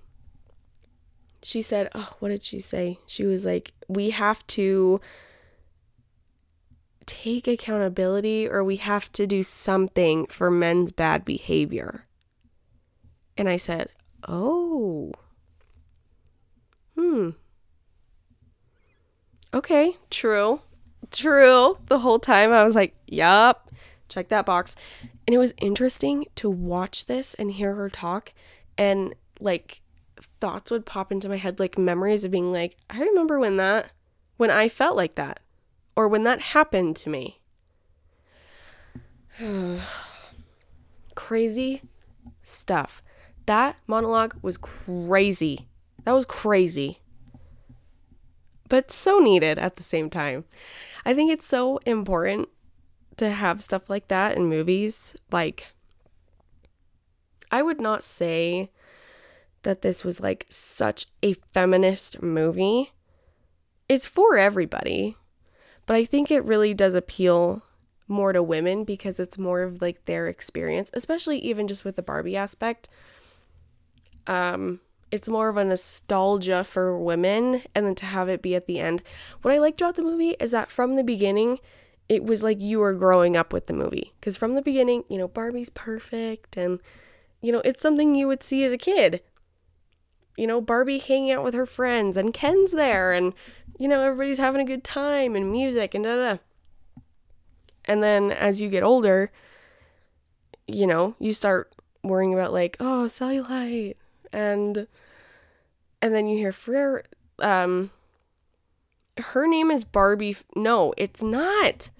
she 1.42 1.62
said, 1.62 1.90
oh, 1.94 2.14
what 2.18 2.28
did 2.28 2.42
she 2.42 2.58
say? 2.58 2.98
She 3.06 3.24
was 3.24 3.44
like, 3.44 3.72
we 3.88 4.10
have 4.10 4.46
to 4.48 5.00
take 7.06 7.46
accountability 7.46 8.48
or 8.48 8.64
we 8.64 8.76
have 8.76 9.10
to 9.12 9.26
do 9.26 9.42
something 9.42 10.26
for 10.26 10.50
men's 10.50 10.90
bad 10.90 11.24
behavior. 11.24 12.06
And 13.36 13.48
I 13.48 13.56
said, 13.56 13.90
oh, 14.26 15.12
hmm, 16.96 17.30
okay, 19.54 19.96
true, 20.10 20.62
true. 21.12 21.78
The 21.86 22.00
whole 22.00 22.18
time 22.18 22.50
I 22.50 22.64
was 22.64 22.74
like, 22.74 22.96
yup, 23.06 23.70
check 24.08 24.28
that 24.30 24.46
box. 24.46 24.74
And 25.26 25.34
it 25.34 25.38
was 25.38 25.54
interesting 25.58 26.26
to 26.36 26.48
watch 26.48 27.06
this 27.06 27.34
and 27.34 27.50
hear 27.52 27.74
her 27.74 27.90
talk 27.90 28.32
and 28.78 29.14
like 29.40 29.82
thoughts 30.40 30.70
would 30.70 30.86
pop 30.86 31.10
into 31.10 31.28
my 31.28 31.36
head, 31.36 31.58
like 31.58 31.76
memories 31.76 32.24
of 32.24 32.30
being 32.30 32.52
like, 32.52 32.76
I 32.88 33.00
remember 33.00 33.38
when 33.38 33.56
that, 33.56 33.92
when 34.36 34.50
I 34.50 34.68
felt 34.68 34.96
like 34.96 35.16
that 35.16 35.40
or 35.96 36.08
when 36.08 36.22
that 36.24 36.40
happened 36.40 36.96
to 36.96 37.10
me. 37.10 37.40
crazy 41.14 41.82
stuff. 42.42 43.02
That 43.46 43.80
monologue 43.86 44.36
was 44.42 44.56
crazy. 44.56 45.68
That 46.04 46.12
was 46.12 46.24
crazy 46.24 47.00
but 48.68 48.90
so 48.90 49.18
needed 49.18 49.58
at 49.58 49.76
the 49.76 49.82
same 49.82 50.10
time. 50.10 50.44
I 51.04 51.14
think 51.14 51.30
it's 51.30 51.46
so 51.46 51.78
important 51.86 52.48
to 53.16 53.30
have 53.30 53.62
stuff 53.62 53.88
like 53.88 54.08
that 54.08 54.36
in 54.36 54.46
movies. 54.46 55.16
Like, 55.30 55.66
I 57.50 57.62
would 57.62 57.80
not 57.80 58.02
say 58.02 58.70
that 59.62 59.82
this 59.82 60.04
was 60.04 60.20
like 60.20 60.46
such 60.48 61.06
a 61.22 61.32
feminist 61.32 62.22
movie. 62.22 62.92
It's 63.88 64.06
for 64.06 64.36
everybody, 64.36 65.16
but 65.86 65.96
I 65.96 66.04
think 66.04 66.30
it 66.30 66.44
really 66.44 66.74
does 66.74 66.94
appeal 66.94 67.62
more 68.08 68.32
to 68.32 68.42
women 68.42 68.84
because 68.84 69.18
it's 69.18 69.38
more 69.38 69.62
of 69.62 69.82
like 69.82 70.04
their 70.04 70.28
experience, 70.28 70.90
especially 70.94 71.38
even 71.38 71.66
just 71.66 71.84
with 71.84 71.96
the 71.96 72.02
Barbie 72.02 72.36
aspect. 72.36 72.88
Um, 74.26 74.80
it's 75.10 75.28
more 75.28 75.48
of 75.48 75.56
a 75.56 75.64
nostalgia 75.64 76.64
for 76.64 76.98
women 76.98 77.62
and 77.74 77.86
then 77.86 77.94
to 77.96 78.06
have 78.06 78.28
it 78.28 78.42
be 78.42 78.54
at 78.54 78.66
the 78.66 78.80
end. 78.80 79.02
What 79.42 79.54
I 79.54 79.58
liked 79.58 79.80
about 79.80 79.96
the 79.96 80.02
movie 80.02 80.36
is 80.40 80.50
that 80.50 80.70
from 80.70 80.96
the 80.96 81.04
beginning, 81.04 81.58
it 82.08 82.24
was 82.24 82.42
like 82.42 82.60
you 82.60 82.78
were 82.78 82.94
growing 82.94 83.36
up 83.36 83.52
with 83.52 83.66
the 83.66 83.72
movie. 83.72 84.12
Because 84.20 84.36
from 84.36 84.54
the 84.54 84.62
beginning, 84.62 85.04
you 85.08 85.18
know, 85.18 85.28
Barbie's 85.28 85.70
perfect 85.70 86.56
and, 86.56 86.80
you 87.40 87.52
know, 87.52 87.62
it's 87.64 87.80
something 87.80 88.14
you 88.14 88.28
would 88.28 88.42
see 88.42 88.64
as 88.64 88.72
a 88.72 88.78
kid. 88.78 89.22
You 90.36 90.46
know, 90.46 90.60
Barbie 90.60 90.98
hanging 90.98 91.32
out 91.32 91.42
with 91.42 91.54
her 91.54 91.66
friends 91.66 92.16
and 92.16 92.34
Ken's 92.34 92.72
there 92.72 93.12
and, 93.12 93.32
you 93.78 93.88
know, 93.88 94.02
everybody's 94.02 94.38
having 94.38 94.60
a 94.60 94.66
good 94.66 94.84
time 94.84 95.34
and 95.34 95.50
music 95.50 95.94
and 95.94 96.04
da 96.04 96.16
da. 96.16 96.38
And 97.86 98.02
then 98.02 98.30
as 98.32 98.60
you 98.60 98.68
get 98.68 98.82
older, 98.82 99.30
you 100.66 100.86
know, 100.86 101.16
you 101.18 101.32
start 101.32 101.72
worrying 102.02 102.34
about 102.34 102.52
like, 102.52 102.76
oh, 102.80 103.06
cellulite 103.08 103.96
and 104.32 104.86
and 106.02 106.14
then 106.14 106.28
you 106.28 106.36
hear 106.36 106.52
Frere 106.52 107.04
um 107.38 107.90
her 109.18 109.46
name 109.46 109.70
is 109.70 109.84
Barbie. 109.84 110.36
No, 110.54 110.92
it's 110.96 111.22
not. 111.22 111.90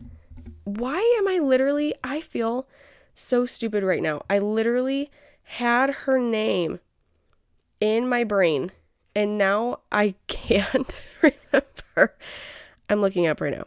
Why 0.65 0.99
am 1.19 1.29
I 1.29 1.39
literally 1.39 1.95
I 2.03 2.21
feel 2.21 2.69
so 3.15 3.47
stupid 3.47 3.83
right 3.83 4.03
now. 4.03 4.23
I 4.29 4.39
literally 4.39 5.11
had 5.43 5.91
her 5.91 6.19
name 6.19 6.81
in 7.81 8.09
my 8.09 8.25
brain 8.25 8.73
and 9.15 9.39
now 9.39 9.81
I 9.91 10.15
can't 10.27 10.95
remember. 11.23 12.17
I'm 12.89 13.01
looking 13.01 13.27
up 13.27 13.41
right 13.41 13.57
now. 13.57 13.67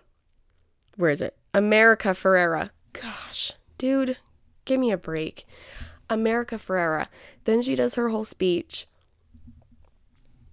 Where 0.96 1.10
is 1.10 1.22
it? 1.22 1.36
America 1.54 2.10
Ferrera. 2.10 2.70
Gosh, 2.94 3.54
dude, 3.78 4.18
give 4.66 4.80
me 4.80 4.92
a 4.92 4.98
break. 4.98 5.46
America 6.10 6.56
Ferrera. 6.56 7.08
Then 7.46 7.62
she 7.62 7.76
does 7.76 7.96
her 7.96 8.10
whole 8.10 8.26
speech. 8.26 8.88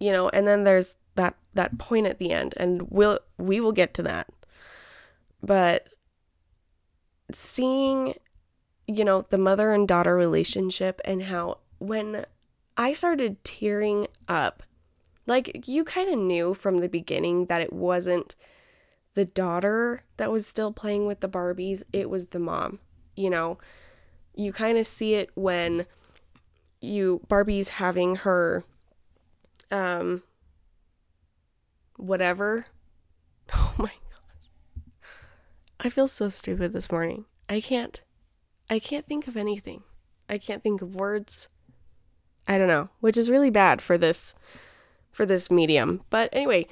You 0.01 0.13
know, 0.13 0.29
and 0.29 0.47
then 0.47 0.65
there's 0.65 0.97
that 1.57 1.79
point 1.79 2.07
at 2.07 2.19
the 2.19 2.31
end 2.31 2.55
and 2.57 2.91
we'll 2.91 3.19
we 3.39 3.61
will 3.61 3.73
get 3.73 3.95
to 3.95 4.03
that. 4.05 4.29
But 5.43 5.89
seeing 7.33 8.15
you 8.87 9.05
know, 9.05 9.23
the 9.23 9.39
mother 9.39 9.73
and 9.73 9.89
daughter 9.89 10.15
relationship 10.15 11.01
and 11.05 11.25
how 11.25 11.59
when 11.79 12.25
I 12.77 12.93
started 12.93 13.43
tearing 13.43 14.07
up, 14.29 14.63
like 15.27 15.67
you 15.67 15.85
kind 15.85 16.09
of 16.09 16.19
knew 16.19 16.55
from 16.55 16.79
the 16.79 16.89
beginning 16.89 17.47
that 17.47 17.61
it 17.61 17.73
wasn't 17.73 18.37
the 19.15 19.25
daughter 19.25 20.03
that 20.19 20.31
was 20.31 20.47
still 20.47 20.73
playing 20.73 21.07
with 21.07 21.21
the 21.21 21.29
Barbies, 21.29 21.83
it 21.93 22.09
was 22.09 22.27
the 22.27 22.39
mom. 22.39 22.79
You 23.17 23.31
know, 23.31 23.59
you 24.35 24.53
kind 24.53 24.79
of 24.79 24.87
see 24.87 25.15
it 25.15 25.31
when 25.35 25.87
you 26.81 27.23
Barbie's 27.29 27.71
having 27.71 28.17
her 28.17 28.63
um 29.73 30.23
whatever. 31.97 32.67
Oh 33.55 33.75
my 33.79 33.93
god. 33.93 34.83
I 35.79 35.89
feel 35.89 36.09
so 36.09 36.29
stupid 36.29 36.73
this 36.73 36.91
morning. 36.91 37.27
I 37.49 37.61
can't 37.61 38.03
I 38.69 38.81
can't 38.81 39.07
think 39.07 39.29
of 39.29 39.37
anything. 39.37 39.85
I 40.29 40.39
can't 40.39 40.65
think 40.65 40.83
of 40.83 40.97
words. 40.97 41.49
I 42.49 42.59
don't 42.59 42.67
know, 42.67 42.89
which 42.99 43.17
is 43.17 43.31
really 43.31 43.51
bad 43.51 43.81
for 43.81 43.97
this 43.97 44.35
for 45.13 45.25
this 45.25 45.49
medium. 45.49 46.03
But 46.11 46.29
anyway, 46.33 46.67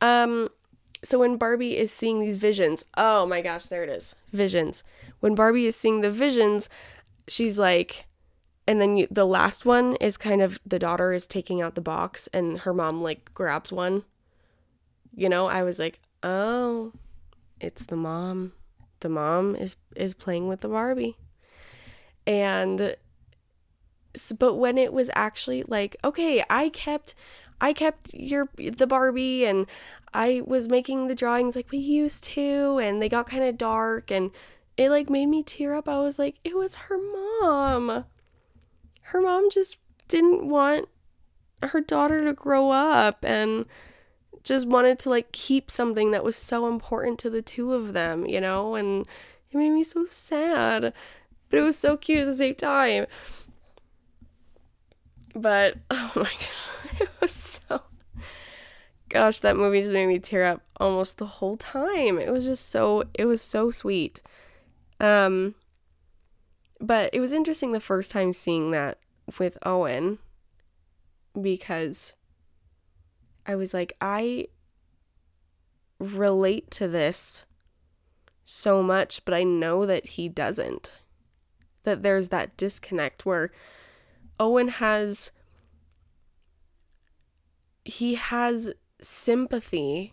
um 0.00 0.48
so 1.04 1.20
when 1.20 1.36
Barbie 1.36 1.76
is 1.76 1.92
seeing 1.92 2.18
these 2.18 2.38
visions, 2.38 2.84
oh 2.96 3.24
my 3.24 3.40
gosh, 3.40 3.66
there 3.66 3.84
it 3.84 3.88
is. 3.88 4.16
Visions. 4.32 4.82
When 5.20 5.36
Barbie 5.36 5.66
is 5.66 5.76
seeing 5.76 6.00
the 6.00 6.10
visions, 6.10 6.68
she's 7.28 7.56
like 7.56 8.06
and 8.66 8.80
then 8.80 8.96
you, 8.96 9.06
the 9.10 9.24
last 9.24 9.64
one 9.64 9.94
is 10.00 10.16
kind 10.16 10.42
of 10.42 10.58
the 10.66 10.78
daughter 10.78 11.12
is 11.12 11.26
taking 11.26 11.62
out 11.62 11.76
the 11.76 11.80
box 11.80 12.28
and 12.32 12.58
her 12.60 12.74
mom 12.74 13.00
like 13.00 13.32
grabs 13.32 13.72
one. 13.72 14.04
You 15.16 15.28
know, 15.28 15.46
I 15.46 15.64
was 15.64 15.78
like, 15.78 15.98
"Oh, 16.22 16.92
it's 17.58 17.86
the 17.86 17.96
mom. 17.96 18.52
The 19.00 19.08
mom 19.08 19.56
is 19.56 19.76
is 19.96 20.14
playing 20.14 20.46
with 20.46 20.60
the 20.60 20.68
Barbie." 20.68 21.16
And 22.26 22.96
but 24.38 24.54
when 24.54 24.78
it 24.78 24.92
was 24.92 25.10
actually 25.14 25.62
like, 25.66 25.96
okay, 26.04 26.44
I 26.48 26.68
kept 26.68 27.14
I 27.60 27.72
kept 27.72 28.12
your 28.14 28.48
the 28.56 28.86
Barbie 28.86 29.44
and 29.44 29.66
I 30.12 30.42
was 30.44 30.68
making 30.68 31.06
the 31.06 31.14
drawings 31.14 31.56
like 31.56 31.70
we 31.70 31.78
used 31.78 32.24
to 32.24 32.78
and 32.78 33.00
they 33.00 33.08
got 33.08 33.28
kind 33.28 33.44
of 33.44 33.58
dark 33.58 34.10
and 34.10 34.30
it 34.76 34.90
like 34.90 35.08
made 35.08 35.26
me 35.26 35.42
tear 35.42 35.74
up. 35.74 35.88
I 35.88 35.98
was 35.98 36.18
like, 36.18 36.36
it 36.44 36.56
was 36.56 36.74
her 36.74 36.98
mom. 37.42 38.04
Her 39.02 39.22
mom 39.22 39.50
just 39.50 39.78
didn't 40.08 40.48
want 40.48 40.88
her 41.62 41.80
daughter 41.80 42.22
to 42.24 42.32
grow 42.32 42.70
up 42.70 43.24
and 43.24 43.64
just 44.44 44.66
wanted 44.66 44.98
to 45.00 45.10
like 45.10 45.32
keep 45.32 45.70
something 45.70 46.10
that 46.10 46.24
was 46.24 46.36
so 46.36 46.68
important 46.68 47.18
to 47.20 47.30
the 47.30 47.42
two 47.42 47.72
of 47.72 47.92
them, 47.92 48.26
you 48.26 48.40
know? 48.40 48.74
And 48.74 49.06
it 49.50 49.56
made 49.56 49.70
me 49.70 49.82
so 49.82 50.06
sad 50.06 50.92
but 51.48 51.58
it 51.58 51.62
was 51.62 51.78
so 51.78 51.96
cute 51.96 52.20
at 52.20 52.26
the 52.26 52.36
same 52.36 52.54
time. 52.54 53.06
But 55.34 55.76
oh 55.90 56.12
my 56.16 56.22
god, 56.22 57.00
it 57.00 57.08
was 57.20 57.32
so 57.32 57.82
gosh, 59.08 59.38
that 59.40 59.56
movie 59.56 59.80
just 59.80 59.92
made 59.92 60.06
me 60.06 60.18
tear 60.18 60.44
up 60.44 60.62
almost 60.78 61.18
the 61.18 61.26
whole 61.26 61.56
time. 61.56 62.18
It 62.18 62.30
was 62.30 62.44
just 62.44 62.68
so 62.68 63.04
it 63.14 63.26
was 63.26 63.42
so 63.42 63.70
sweet. 63.70 64.20
Um 65.00 65.54
but 66.80 67.10
it 67.12 67.20
was 67.20 67.32
interesting 67.32 67.72
the 67.72 67.80
first 67.80 68.10
time 68.10 68.32
seeing 68.32 68.70
that 68.72 68.98
with 69.38 69.56
Owen 69.64 70.18
because 71.40 72.14
I 73.46 73.54
was 73.54 73.72
like 73.72 73.92
I 74.00 74.48
relate 75.98 76.70
to 76.72 76.88
this 76.88 77.44
so 78.44 78.82
much, 78.82 79.24
but 79.24 79.34
I 79.34 79.42
know 79.42 79.86
that 79.86 80.06
he 80.06 80.28
doesn't 80.28 80.92
that 81.84 82.02
there's 82.02 82.28
that 82.28 82.56
disconnect 82.56 83.24
where 83.24 83.52
Owen 84.40 84.68
has 84.68 85.30
he 87.84 88.16
has 88.16 88.74
sympathy 89.00 90.12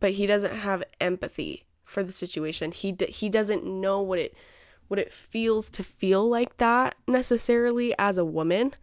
but 0.00 0.12
he 0.12 0.26
doesn't 0.26 0.54
have 0.54 0.82
empathy 1.00 1.64
for 1.84 2.02
the 2.02 2.12
situation. 2.12 2.72
He 2.72 2.92
d- 2.92 3.06
he 3.06 3.28
doesn't 3.28 3.64
know 3.64 4.02
what 4.02 4.18
it 4.18 4.34
what 4.88 5.00
it 5.00 5.12
feels 5.12 5.68
to 5.70 5.82
feel 5.82 6.28
like 6.28 6.58
that 6.58 6.94
necessarily 7.08 7.94
as 7.98 8.18
a 8.18 8.24
woman. 8.24 8.74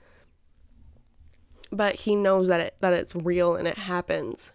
But 1.75 1.95
he 2.01 2.15
knows 2.15 2.47
that 2.47 2.59
it 2.59 2.75
that 2.79 2.93
it's 2.93 3.15
real 3.15 3.55
and 3.55 3.67
it 3.67 3.77
happens. 3.77 4.51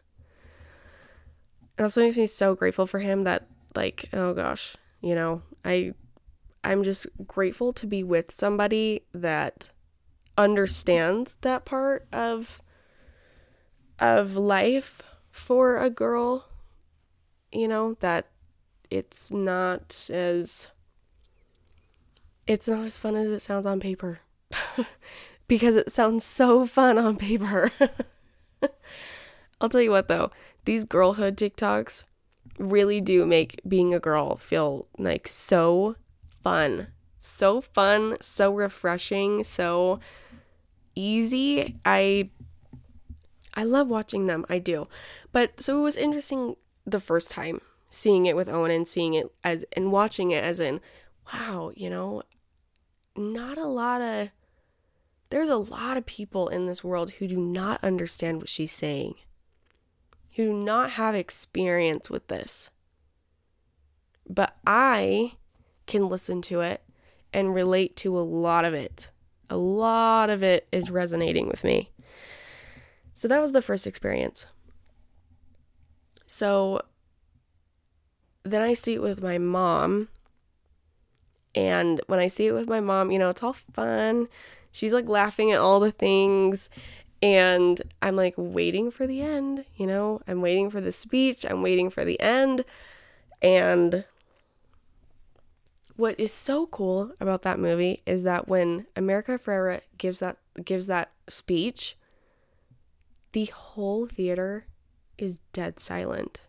And 1.76 1.84
that's 1.84 1.96
what 1.96 2.04
makes 2.04 2.16
me 2.16 2.26
so 2.26 2.54
grateful 2.54 2.86
for 2.86 3.00
him 3.00 3.24
that 3.24 3.48
like, 3.74 4.08
oh 4.12 4.34
gosh, 4.34 4.76
you 5.00 5.14
know, 5.14 5.42
I 5.64 5.94
I'm 6.64 6.82
just 6.82 7.06
grateful 7.26 7.72
to 7.74 7.86
be 7.86 8.02
with 8.02 8.30
somebody 8.30 9.02
that 9.12 9.70
understands 10.36 11.36
that 11.40 11.64
part 11.64 12.06
of 12.12 12.62
of 13.98 14.36
life 14.36 15.02
for 15.30 15.78
a 15.78 15.90
girl 15.90 16.48
you 17.52 17.66
know 17.66 17.94
that 17.94 18.28
it's 18.90 19.32
not 19.32 20.08
as 20.12 20.70
it's 22.46 22.68
not 22.68 22.84
as 22.84 22.98
fun 22.98 23.16
as 23.16 23.30
it 23.30 23.40
sounds 23.40 23.66
on 23.66 23.80
paper 23.80 24.20
because 25.48 25.74
it 25.76 25.90
sounds 25.90 26.24
so 26.24 26.66
fun 26.66 26.98
on 26.98 27.16
paper 27.16 27.72
I'll 29.60 29.68
tell 29.68 29.80
you 29.80 29.90
what 29.90 30.08
though 30.08 30.30
these 30.64 30.84
girlhood 30.84 31.36
TikToks 31.36 32.04
really 32.58 33.00
do 33.00 33.24
make 33.24 33.60
being 33.66 33.94
a 33.94 34.00
girl 34.00 34.36
feel 34.36 34.86
like 34.98 35.28
so 35.28 35.96
fun. 36.28 36.88
So 37.20 37.60
fun, 37.60 38.16
so 38.20 38.52
refreshing, 38.52 39.44
so 39.44 40.00
easy. 40.94 41.76
I 41.84 42.30
I 43.54 43.64
love 43.64 43.88
watching 43.88 44.26
them. 44.26 44.44
I 44.48 44.58
do. 44.58 44.88
But 45.32 45.60
so 45.60 45.78
it 45.78 45.82
was 45.82 45.96
interesting 45.96 46.56
the 46.84 47.00
first 47.00 47.30
time 47.30 47.60
seeing 47.90 48.26
it 48.26 48.36
with 48.36 48.48
Owen 48.48 48.70
and 48.70 48.86
seeing 48.86 49.14
it 49.14 49.32
as 49.42 49.64
and 49.72 49.92
watching 49.92 50.30
it 50.30 50.44
as 50.44 50.60
in 50.60 50.80
wow, 51.32 51.72
you 51.74 51.90
know, 51.90 52.22
not 53.16 53.58
a 53.58 53.66
lot 53.66 54.00
of 54.00 54.30
there's 55.30 55.48
a 55.48 55.56
lot 55.56 55.96
of 55.96 56.06
people 56.06 56.48
in 56.48 56.66
this 56.66 56.82
world 56.82 57.12
who 57.12 57.28
do 57.28 57.36
not 57.36 57.82
understand 57.84 58.38
what 58.38 58.48
she's 58.48 58.72
saying. 58.72 59.14
Who 60.36 60.44
do 60.44 60.52
not 60.54 60.92
have 60.92 61.14
experience 61.14 62.08
with 62.08 62.28
this. 62.28 62.70
But 64.28 64.56
I 64.66 65.32
can 65.86 66.08
listen 66.08 66.42
to 66.42 66.60
it 66.60 66.82
and 67.32 67.54
relate 67.54 67.96
to 67.96 68.18
a 68.18 68.20
lot 68.20 68.64
of 68.64 68.74
it. 68.74 69.10
A 69.50 69.56
lot 69.56 70.30
of 70.30 70.42
it 70.42 70.66
is 70.70 70.90
resonating 70.90 71.48
with 71.48 71.64
me. 71.64 71.90
So 73.14 73.28
that 73.28 73.40
was 73.40 73.52
the 73.52 73.62
first 73.62 73.86
experience. 73.86 74.46
So 76.26 76.82
then 78.44 78.62
I 78.62 78.74
see 78.74 78.94
it 78.94 79.02
with 79.02 79.22
my 79.22 79.38
mom. 79.38 80.08
And 81.54 82.00
when 82.06 82.20
I 82.20 82.28
see 82.28 82.46
it 82.46 82.52
with 82.52 82.68
my 82.68 82.80
mom, 82.80 83.10
you 83.10 83.18
know, 83.18 83.30
it's 83.30 83.42
all 83.42 83.54
fun. 83.54 84.28
She's 84.72 84.92
like 84.92 85.08
laughing 85.08 85.52
at 85.52 85.60
all 85.60 85.80
the 85.80 85.92
things. 85.92 86.70
And 87.20 87.82
I'm 88.00 88.14
like 88.14 88.34
waiting 88.36 88.90
for 88.90 89.06
the 89.06 89.22
end, 89.22 89.64
you 89.76 89.86
know? 89.86 90.20
I'm 90.28 90.40
waiting 90.40 90.70
for 90.70 90.80
the 90.80 90.92
speech. 90.92 91.44
I'm 91.44 91.62
waiting 91.62 91.90
for 91.90 92.04
the 92.04 92.20
end. 92.20 92.64
And 93.42 94.04
what 95.96 96.18
is 96.18 96.32
so 96.32 96.66
cool 96.66 97.12
about 97.20 97.42
that 97.42 97.58
movie 97.58 98.00
is 98.06 98.22
that 98.22 98.46
when 98.46 98.86
America 98.94 99.36
Ferrera 99.36 99.80
gives 99.98 100.20
that 100.20 100.36
gives 100.64 100.86
that 100.86 101.10
speech, 101.28 101.96
the 103.32 103.46
whole 103.46 104.06
theater 104.06 104.66
is 105.18 105.40
dead 105.52 105.80
silent. 105.80 106.40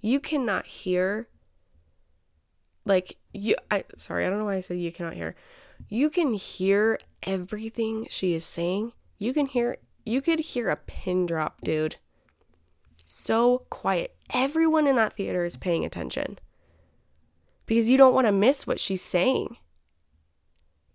You 0.00 0.20
cannot 0.20 0.66
hear 0.66 1.26
like 2.84 3.18
you 3.32 3.56
I 3.68 3.84
sorry, 3.96 4.24
I 4.24 4.30
don't 4.30 4.38
know 4.38 4.44
why 4.44 4.54
I 4.54 4.60
said 4.60 4.78
you 4.78 4.92
cannot 4.92 5.14
hear. 5.14 5.34
You 5.88 6.10
can 6.10 6.34
hear 6.34 6.98
everything 7.22 8.06
she 8.10 8.34
is 8.34 8.44
saying. 8.44 8.92
You 9.18 9.32
can 9.32 9.46
hear 9.46 9.78
you 10.04 10.20
could 10.20 10.40
hear 10.40 10.68
a 10.68 10.76
pin 10.76 11.26
drop, 11.26 11.60
dude. 11.60 11.96
So 13.04 13.66
quiet. 13.70 14.16
Everyone 14.32 14.86
in 14.86 14.96
that 14.96 15.12
theater 15.12 15.44
is 15.44 15.56
paying 15.56 15.84
attention. 15.84 16.38
Because 17.66 17.88
you 17.88 17.96
don't 17.96 18.14
want 18.14 18.26
to 18.26 18.32
miss 18.32 18.66
what 18.66 18.80
she's 18.80 19.02
saying. 19.02 19.56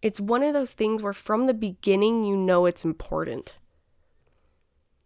It's 0.02 0.20
one 0.20 0.44
of 0.44 0.54
those 0.54 0.74
things 0.74 1.02
where 1.02 1.14
from 1.14 1.48
the 1.48 1.54
beginning 1.54 2.24
you 2.24 2.36
know 2.36 2.66
it's 2.66 2.84
important. 2.84 3.58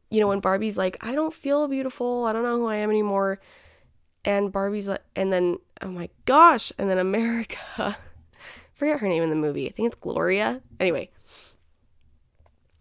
You 0.09 0.19
know, 0.19 0.27
when 0.27 0.41
Barbie's 0.41 0.77
like, 0.77 0.97
I 1.01 1.15
don't 1.15 1.33
feel 1.33 1.67
beautiful, 1.67 2.25
I 2.25 2.33
don't 2.33 2.43
know 2.43 2.57
who 2.57 2.67
I 2.67 2.75
am 2.77 2.89
anymore. 2.89 3.39
And 4.25 4.51
Barbie's 4.51 4.87
like, 4.87 5.01
and 5.15 5.31
then, 5.31 5.57
oh 5.81 5.87
my 5.87 6.09
gosh, 6.25 6.71
and 6.77 6.89
then 6.89 6.97
America, 6.97 7.97
forget 8.81 8.99
her 8.99 9.07
name 9.07 9.21
in 9.21 9.29
the 9.29 9.35
movie. 9.35 9.67
I 9.67 9.71
think 9.71 9.91
it's 9.91 10.01
Gloria. 10.01 10.59
Anyway. 10.79 11.11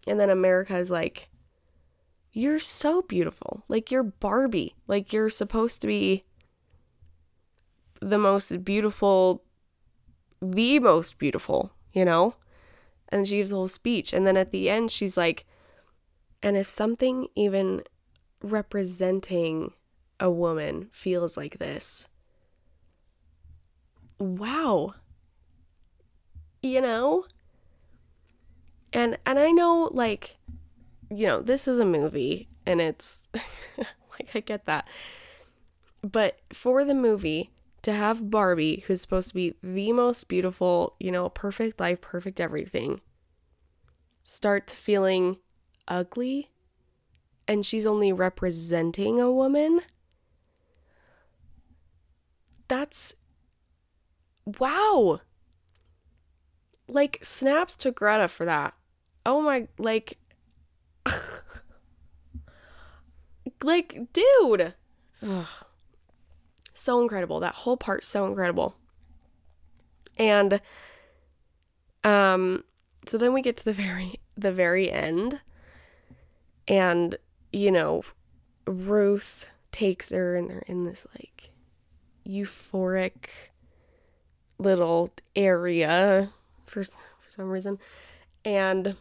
And 0.07 0.19
then 0.19 0.30
America 0.30 0.78
is 0.78 0.90
like, 0.90 1.28
You're 2.33 2.59
so 2.59 3.02
beautiful. 3.02 3.64
Like, 3.69 3.90
you're 3.90 4.02
Barbie. 4.02 4.76
Like, 4.87 5.12
you're 5.12 5.28
supposed 5.28 5.83
to 5.83 5.87
be 5.87 6.25
the 8.00 8.16
most 8.16 8.64
beautiful, 8.64 9.45
the 10.40 10.78
most 10.78 11.19
beautiful, 11.19 11.71
you 11.92 12.07
know? 12.07 12.35
And 13.11 13.28
she 13.28 13.37
gives 13.37 13.52
a 13.52 13.57
whole 13.57 13.69
speech. 13.69 14.14
And 14.14 14.26
then 14.26 14.38
at 14.38 14.52
the 14.52 14.71
end, 14.71 14.90
she's 14.90 15.19
like, 15.19 15.45
And 16.42 16.57
if 16.57 16.66
something 16.66 17.26
even 17.35 17.83
representing 18.42 19.73
a 20.19 20.30
woman 20.30 20.88
feels 20.92 21.37
like 21.37 21.59
this, 21.59 22.09
wow. 24.19 24.95
You 26.62 26.81
know? 26.81 27.25
And 28.93 29.19
and 29.25 29.38
I 29.38 29.50
know 29.50 29.88
like 29.93 30.38
you 31.12 31.26
know, 31.26 31.40
this 31.40 31.67
is 31.67 31.79
a 31.79 31.85
movie 31.85 32.49
and 32.67 32.81
it's 32.81 33.29
like 33.79 34.31
I 34.35 34.40
get 34.40 34.67
that. 34.67 34.87
But 36.02 36.38
for 36.52 36.85
the 36.85 36.95
movie 36.95 37.50
to 37.83 37.93
have 37.93 38.31
Barbie 38.31 38.85
who's 38.87 39.00
supposed 39.00 39.29
to 39.29 39.35
be 39.35 39.55
the 39.62 39.93
most 39.93 40.29
beautiful, 40.29 40.95
you 41.00 41.11
know, 41.11 41.29
perfect 41.29 41.81
life, 41.81 42.00
perfect 42.00 42.40
everything 42.40 43.00
start 44.23 44.71
feeling 44.71 45.38
ugly 45.88 46.50
and 47.49 47.67
she's 47.67 47.87
only 47.87 48.12
representing 48.12 49.21
a 49.21 49.31
woman 49.31 49.81
that's 52.69 53.17
wow. 54.61 55.21
Like 56.92 57.18
snaps 57.23 57.76
to 57.76 57.90
Greta 57.90 58.28
for 58.28 58.44
that. 58.44 58.75
Oh 59.25 59.40
my 59.40 59.68
like 59.78 60.18
like 63.62 64.12
dude. 64.12 64.75
Ugh. 65.23 65.47
So 66.73 67.00
incredible. 67.00 67.40
That 67.40 67.54
whole 67.54 67.76
part 67.76 68.04
so 68.04 68.26
incredible. 68.26 68.76
And 70.16 70.61
um 72.04 72.64
so 73.06 73.18
then 73.18 73.32
we 73.32 73.42
get 73.42 73.56
to 73.59 73.64
the 73.64 73.73
very 73.75 74.16
the 74.37 74.52
very 74.52 74.90
end 74.90 75.40
and 76.67 77.17
you 77.52 77.71
know 77.71 78.02
Ruth 78.67 79.47
takes 79.73 80.10
her 80.10 80.34
and 80.36 80.50
they're 80.50 80.62
in 80.67 80.84
this 80.84 81.06
like 81.15 81.50
euphoric 82.26 83.28
little 84.58 85.10
area 85.34 86.30
for 86.71 86.85
for 86.85 87.28
some 87.28 87.50
reason. 87.50 87.78
And 88.45 88.97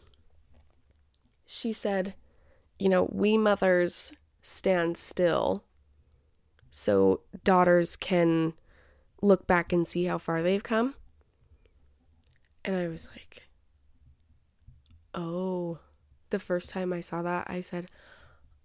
she 1.45 1.73
said 1.73 2.15
you 2.77 2.89
know 2.89 3.09
we 3.11 3.37
mothers 3.37 4.13
stand 4.41 4.97
still 4.97 5.63
so 6.69 7.21
daughters 7.43 7.95
can 7.95 8.53
look 9.21 9.47
back 9.47 9.73
and 9.73 9.87
see 9.87 10.05
how 10.05 10.17
far 10.17 10.41
they've 10.41 10.63
come. 10.63 10.95
And 12.63 12.75
i 12.75 12.87
was 12.87 13.09
like 13.09 13.43
oh. 15.13 15.79
The 16.29 16.39
first 16.39 16.69
time 16.69 16.93
i 16.93 16.99
saw 16.99 17.23
that 17.23 17.49
i 17.49 17.59
said 17.59 17.87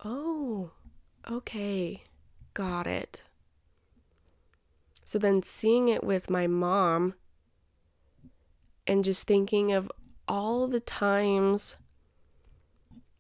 oh 0.05 0.73
okay. 1.31 2.03
Got 2.53 2.87
it. 2.87 3.23
So 5.05 5.19
then 5.19 5.43
seeing 5.43 5.89
it 5.89 6.05
with 6.05 6.31
my 6.31 6.47
mom 6.47 7.15
and 8.87 9.05
just 9.05 9.27
thinking 9.27 9.73
of 9.73 9.91
all 10.29 10.67
the 10.67 10.81
times, 10.81 11.77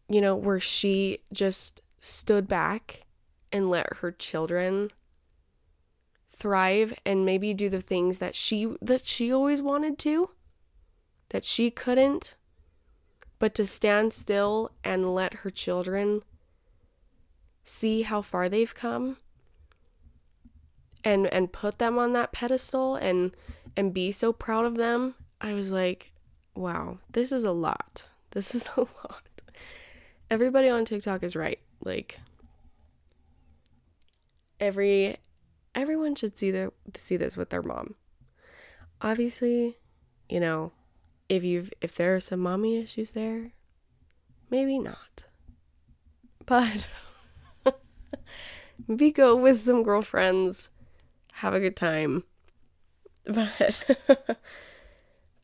you 0.09 0.21
know, 0.21 0.37
where 0.37 0.61
she 0.61 1.19
just 1.33 1.81
stood 2.01 2.47
back 2.47 3.03
and 3.53 3.71
let 3.71 3.99
her 3.99 4.11
children 4.11 4.91
thrive 6.29 6.93
and 7.07 7.25
maybe 7.25 7.55
do 7.55 7.69
the 7.69 7.81
things 7.81 8.19
that 8.19 8.35
she 8.35 8.75
that 8.83 9.07
she 9.07 9.33
always 9.33 9.63
wanted 9.63 9.97
to 9.97 10.31
that 11.29 11.45
she 11.45 11.71
couldn't 11.71 12.35
but 13.39 13.55
to 13.55 13.65
stand 13.65 14.13
still 14.13 14.73
and 14.83 15.15
let 15.15 15.35
her 15.35 15.51
children 15.51 16.23
see 17.63 18.03
how 18.03 18.21
far 18.21 18.49
they've 18.49 18.75
come 18.75 19.17
and 21.05 21.27
and 21.29 21.53
put 21.53 21.79
them 21.79 21.99
on 21.99 22.13
that 22.13 22.33
pedestal 22.33 22.97
and 22.97 23.37
and 23.77 23.95
be 23.95 24.11
so 24.11 24.33
proud 24.33 24.67
of 24.67 24.77
them 24.77 25.15
i 25.45 25.53
was 25.55 25.71
like 25.71 26.11
wow 26.57 26.99
this 27.11 27.31
is 27.31 27.45
a 27.45 27.53
lot. 27.53 28.05
This 28.33 28.55
is 28.55 28.69
a 28.77 28.81
lot. 28.81 29.23
Everybody 30.29 30.69
on 30.69 30.85
tiktok 30.85 31.23
is 31.23 31.37
right. 31.37 31.61
Like 31.85 32.19
every 34.59 35.17
everyone 35.75 36.17
should 36.17 36.37
see 36.37 36.51
the 36.51 36.73
see 36.97 37.17
this 37.17 37.37
with 37.37 37.51
their 37.51 37.63
mom. 37.63 37.95
Obviously 39.01 39.79
you 40.29 40.41
know 40.41 40.73
if 41.29 41.45
you've 41.45 41.73
if 41.81 41.95
there 41.95 42.15
are 42.15 42.21
some 42.21 42.41
mommy 42.41 42.79
issues 42.79 43.13
there 43.13 43.53
maybe 44.51 44.79
not. 44.79 45.25
But 46.47 46.89
maybe 48.89 49.13
go 49.13 49.37
with 49.37 49.63
some 49.63 49.85
girlfriends 49.85 50.71
have 51.35 51.55
a 51.55 51.61
good 51.61 51.77
time. 51.77 52.25
But 53.27 53.81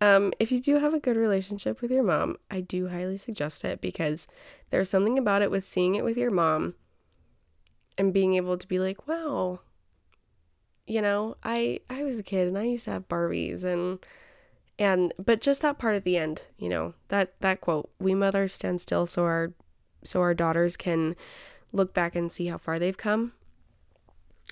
um, 0.00 0.32
if 0.38 0.50
you 0.50 0.60
do 0.60 0.78
have 0.78 0.94
a 0.94 1.00
good 1.00 1.16
relationship 1.16 1.82
with 1.82 1.90
your 1.90 2.02
mom, 2.02 2.36
I 2.50 2.60
do 2.60 2.88
highly 2.88 3.16
suggest 3.16 3.64
it 3.64 3.80
because 3.80 4.26
there's 4.70 4.88
something 4.88 5.18
about 5.18 5.42
it 5.42 5.50
with 5.50 5.64
seeing 5.64 5.94
it 5.94 6.04
with 6.04 6.16
your 6.16 6.30
mom 6.30 6.74
and 7.98 8.14
being 8.14 8.34
able 8.34 8.56
to 8.56 8.66
be 8.66 8.78
like, 8.78 9.06
wow, 9.06 9.60
you 10.86 11.02
know, 11.02 11.36
I 11.44 11.80
I 11.90 12.02
was 12.02 12.18
a 12.18 12.22
kid 12.22 12.48
and 12.48 12.56
I 12.56 12.64
used 12.64 12.86
to 12.86 12.92
have 12.92 13.08
Barbies 13.08 13.62
and 13.62 13.98
and 14.78 15.12
but 15.18 15.42
just 15.42 15.60
that 15.62 15.78
part 15.78 15.94
at 15.94 16.04
the 16.04 16.16
end, 16.16 16.42
you 16.56 16.70
know, 16.70 16.94
that 17.08 17.38
that 17.40 17.60
quote, 17.60 17.90
we 17.98 18.14
mothers 18.14 18.54
stand 18.54 18.80
still 18.80 19.04
so 19.06 19.24
our 19.24 19.52
so 20.02 20.20
our 20.20 20.32
daughters 20.32 20.78
can 20.78 21.14
look 21.72 21.92
back 21.92 22.14
and 22.16 22.32
see 22.32 22.46
how 22.46 22.56
far 22.56 22.78
they've 22.78 22.96
come. 22.96 23.32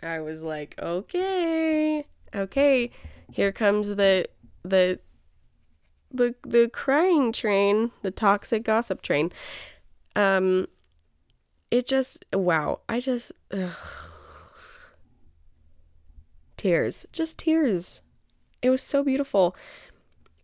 I 0.02 0.20
was 0.20 0.42
like, 0.42 0.74
okay, 0.78 2.06
okay, 2.34 2.90
here 3.32 3.50
comes 3.50 3.96
the 3.96 4.26
the 4.62 5.00
the 6.10 6.34
the 6.42 6.68
crying 6.72 7.32
train, 7.32 7.90
the 8.02 8.10
toxic 8.10 8.64
gossip 8.64 9.02
train. 9.02 9.32
Um, 10.16 10.66
it 11.70 11.86
just 11.86 12.24
wow, 12.32 12.80
I 12.88 13.00
just 13.00 13.32
ugh. 13.52 13.72
tears, 16.56 17.06
just 17.12 17.38
tears. 17.38 18.02
It 18.62 18.70
was 18.70 18.82
so 18.82 19.04
beautiful. 19.04 19.54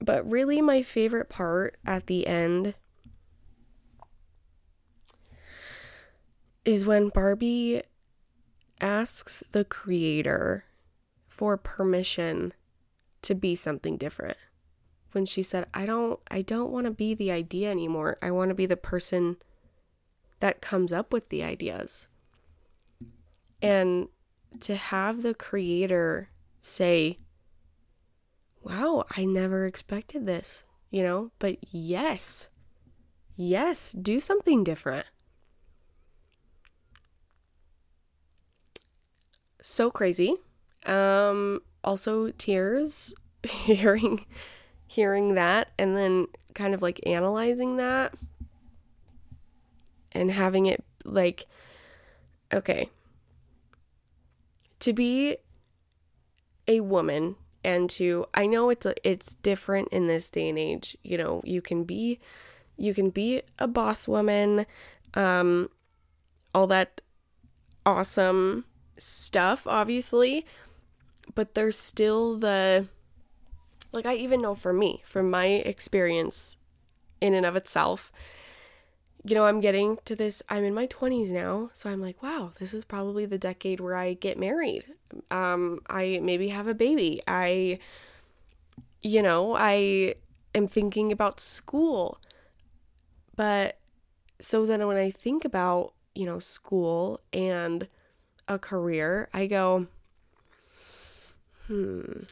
But 0.00 0.28
really, 0.28 0.60
my 0.60 0.82
favorite 0.82 1.28
part 1.28 1.76
at 1.86 2.06
the 2.06 2.26
end 2.26 2.74
is 6.64 6.84
when 6.84 7.08
Barbie 7.08 7.82
asks 8.80 9.42
the 9.52 9.64
creator 9.64 10.64
for 11.26 11.56
permission 11.56 12.52
to 13.22 13.34
be 13.34 13.54
something 13.54 13.96
different. 13.96 14.36
When 15.14 15.26
she 15.26 15.42
said, 15.42 15.66
"I 15.72 15.86
don't 15.86 16.20
I 16.30 16.42
don't 16.42 16.70
want 16.70 16.86
to 16.86 16.90
be 16.90 17.14
the 17.14 17.30
idea 17.30 17.70
anymore. 17.70 18.18
I 18.20 18.30
want 18.30 18.50
to 18.50 18.54
be 18.54 18.66
the 18.66 18.76
person 18.76 19.36
that 20.40 20.60
comes 20.60 20.92
up 20.92 21.12
with 21.12 21.28
the 21.28 21.42
ideas." 21.42 22.08
And 23.62 24.08
to 24.60 24.76
have 24.76 25.22
the 25.22 25.34
creator 25.34 26.30
say, 26.60 27.18
"Wow, 28.62 29.04
I 29.16 29.24
never 29.24 29.66
expected 29.66 30.26
this." 30.26 30.64
You 30.90 31.02
know, 31.02 31.30
but 31.38 31.58
yes. 31.72 32.48
Yes, 33.36 33.92
do 33.92 34.20
something 34.20 34.62
different. 34.62 35.06
so 39.64 39.90
crazy. 39.90 40.36
Um, 40.86 41.62
also 41.82 42.30
tears 42.32 43.14
hearing 43.42 44.26
hearing 44.86 45.34
that 45.34 45.70
and 45.78 45.96
then 45.96 46.26
kind 46.54 46.74
of 46.74 46.82
like 46.82 47.00
analyzing 47.06 47.76
that 47.76 48.14
and 50.12 50.30
having 50.30 50.66
it 50.66 50.84
like 51.04 51.46
okay 52.52 52.88
to 54.78 54.92
be 54.92 55.36
a 56.68 56.80
woman 56.80 57.36
and 57.64 57.88
to 57.88 58.26
I 58.34 58.46
know 58.46 58.70
it's 58.70 58.86
a, 58.86 58.94
it's 59.08 59.34
different 59.36 59.88
in 59.88 60.06
this 60.06 60.28
day 60.28 60.50
and 60.50 60.58
age. 60.58 60.96
You 61.02 61.16
know, 61.16 61.40
you 61.44 61.62
can 61.62 61.84
be 61.84 62.20
you 62.76 62.92
can 62.92 63.10
be 63.10 63.42
a 63.58 63.66
boss 63.66 64.06
woman 64.06 64.66
um 65.14 65.70
all 66.54 66.66
that 66.66 67.00
awesome 67.86 68.64
stuff 68.98 69.66
obviously, 69.66 70.44
but 71.34 71.54
there's 71.54 71.78
still 71.78 72.36
the 72.36 72.86
like 73.94 74.06
I 74.06 74.14
even 74.14 74.40
know 74.40 74.54
for 74.54 74.72
me, 74.72 75.02
from 75.04 75.30
my 75.30 75.46
experience 75.46 76.56
in 77.20 77.34
and 77.34 77.46
of 77.46 77.56
itself, 77.56 78.12
you 79.24 79.34
know, 79.34 79.46
I'm 79.46 79.60
getting 79.60 79.98
to 80.04 80.14
this, 80.14 80.42
I'm 80.48 80.64
in 80.64 80.74
my 80.74 80.86
20s 80.86 81.30
now. 81.30 81.70
So 81.72 81.88
I'm 81.88 82.00
like, 82.02 82.22
wow, 82.22 82.52
this 82.58 82.74
is 82.74 82.84
probably 82.84 83.24
the 83.24 83.38
decade 83.38 83.80
where 83.80 83.96
I 83.96 84.12
get 84.12 84.38
married. 84.38 84.84
Um, 85.30 85.80
I 85.88 86.20
maybe 86.22 86.48
have 86.48 86.66
a 86.66 86.74
baby. 86.74 87.22
I, 87.26 87.78
you 89.02 89.22
know, 89.22 89.56
I 89.56 90.16
am 90.54 90.66
thinking 90.66 91.10
about 91.10 91.40
school. 91.40 92.20
But 93.34 93.78
so 94.40 94.66
then 94.66 94.86
when 94.86 94.98
I 94.98 95.10
think 95.10 95.46
about, 95.46 95.94
you 96.14 96.26
know, 96.26 96.38
school 96.38 97.20
and 97.32 97.88
a 98.46 98.58
career, 98.58 99.30
I 99.32 99.46
go, 99.46 99.86
hmm, 101.66 102.24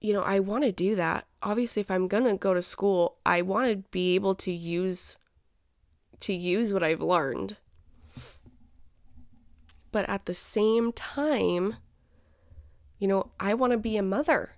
you 0.00 0.12
know, 0.12 0.22
I 0.22 0.40
want 0.40 0.64
to 0.64 0.72
do 0.72 0.94
that. 0.96 1.26
Obviously, 1.42 1.80
if 1.80 1.90
I'm 1.90 2.08
going 2.08 2.24
to 2.24 2.36
go 2.36 2.54
to 2.54 2.62
school, 2.62 3.18
I 3.24 3.42
want 3.42 3.70
to 3.70 3.88
be 3.90 4.14
able 4.14 4.34
to 4.36 4.52
use 4.52 5.16
to 6.20 6.34
use 6.34 6.72
what 6.72 6.82
I've 6.82 7.00
learned. 7.00 7.56
But 9.92 10.08
at 10.08 10.26
the 10.26 10.34
same 10.34 10.92
time, 10.92 11.76
you 12.98 13.08
know, 13.08 13.30
I 13.40 13.54
want 13.54 13.72
to 13.72 13.78
be 13.78 13.96
a 13.96 14.02
mother. 14.02 14.56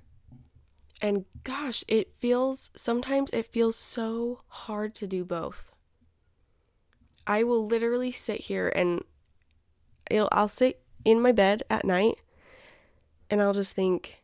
And 1.00 1.24
gosh, 1.44 1.84
it 1.88 2.14
feels 2.16 2.70
sometimes 2.76 3.30
it 3.32 3.46
feels 3.46 3.76
so 3.76 4.42
hard 4.48 4.94
to 4.96 5.06
do 5.06 5.24
both. 5.24 5.72
I 7.26 7.44
will 7.44 7.66
literally 7.66 8.12
sit 8.12 8.42
here 8.42 8.68
and 8.74 9.02
I'll 10.10 10.48
sit 10.48 10.82
in 11.04 11.20
my 11.20 11.32
bed 11.32 11.62
at 11.70 11.84
night 11.84 12.16
and 13.30 13.40
I'll 13.40 13.54
just 13.54 13.74
think 13.74 14.21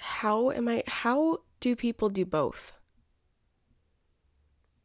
how 0.00 0.50
am 0.50 0.66
I 0.66 0.82
how 0.86 1.40
do 1.60 1.76
people 1.76 2.08
do 2.08 2.24
both? 2.24 2.72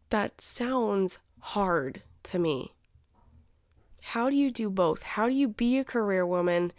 That 0.09 0.41
sounds 0.41 1.19
hard 1.39 2.03
to 2.23 2.37
me. 2.37 2.73
How 4.01 4.29
do 4.29 4.35
you 4.35 4.51
do 4.51 4.69
both? 4.69 5.03
How 5.03 5.27
do 5.27 5.33
you 5.33 5.47
be 5.47 5.79
a 5.79 5.83
career 5.83 6.25
woman 6.25 6.73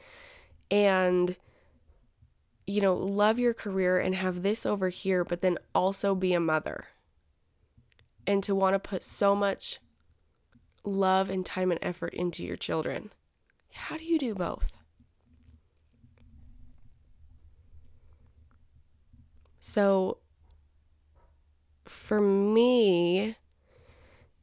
and 0.70 1.36
you 2.66 2.80
know, 2.80 2.94
love 2.94 3.38
your 3.38 3.54
career 3.54 3.98
and 3.98 4.14
have 4.14 4.42
this 4.42 4.66
over 4.66 4.88
here, 4.88 5.24
but 5.24 5.40
then 5.40 5.56
also 5.74 6.14
be 6.14 6.34
a 6.34 6.40
mother? 6.40 6.86
And 8.26 8.42
to 8.42 8.54
want 8.54 8.74
to 8.74 8.78
put 8.80 9.04
so 9.04 9.34
much 9.36 9.78
love 10.84 11.30
and 11.30 11.46
time 11.46 11.70
and 11.70 11.80
effort 11.80 12.12
into 12.12 12.44
your 12.44 12.56
children. 12.56 13.12
How 13.72 13.96
do 13.96 14.04
you 14.04 14.18
do 14.18 14.34
both? 14.34 14.76
So 19.68 20.18
for 21.86 22.20
me, 22.20 23.34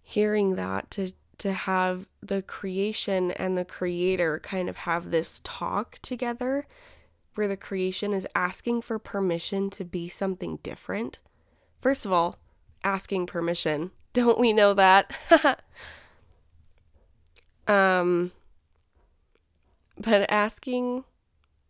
hearing 0.01 0.57
that 0.57 0.91
to 0.91 1.13
to 1.38 1.53
have 1.53 2.09
the 2.21 2.41
creation 2.41 3.31
and 3.31 3.57
the 3.57 3.63
creator 3.63 4.39
kind 4.39 4.67
of 4.67 4.75
have 4.77 5.12
this 5.12 5.39
talk 5.45 5.97
together 5.99 6.67
where 7.36 7.47
the 7.47 7.55
creation 7.55 8.13
is 8.13 8.27
asking 8.36 8.81
for 8.81 8.99
permission 8.99 9.69
to 9.69 9.86
be 9.86 10.09
something 10.09 10.59
different. 10.62 11.19
First 11.79 12.05
of 12.05 12.12
all, 12.12 12.38
asking 12.83 13.27
permission. 13.27 13.91
Don't 14.12 14.38
we 14.38 14.51
know 14.51 14.73
that? 14.73 15.09
um 17.65 18.33
but 19.97 20.29
asking 20.29 21.05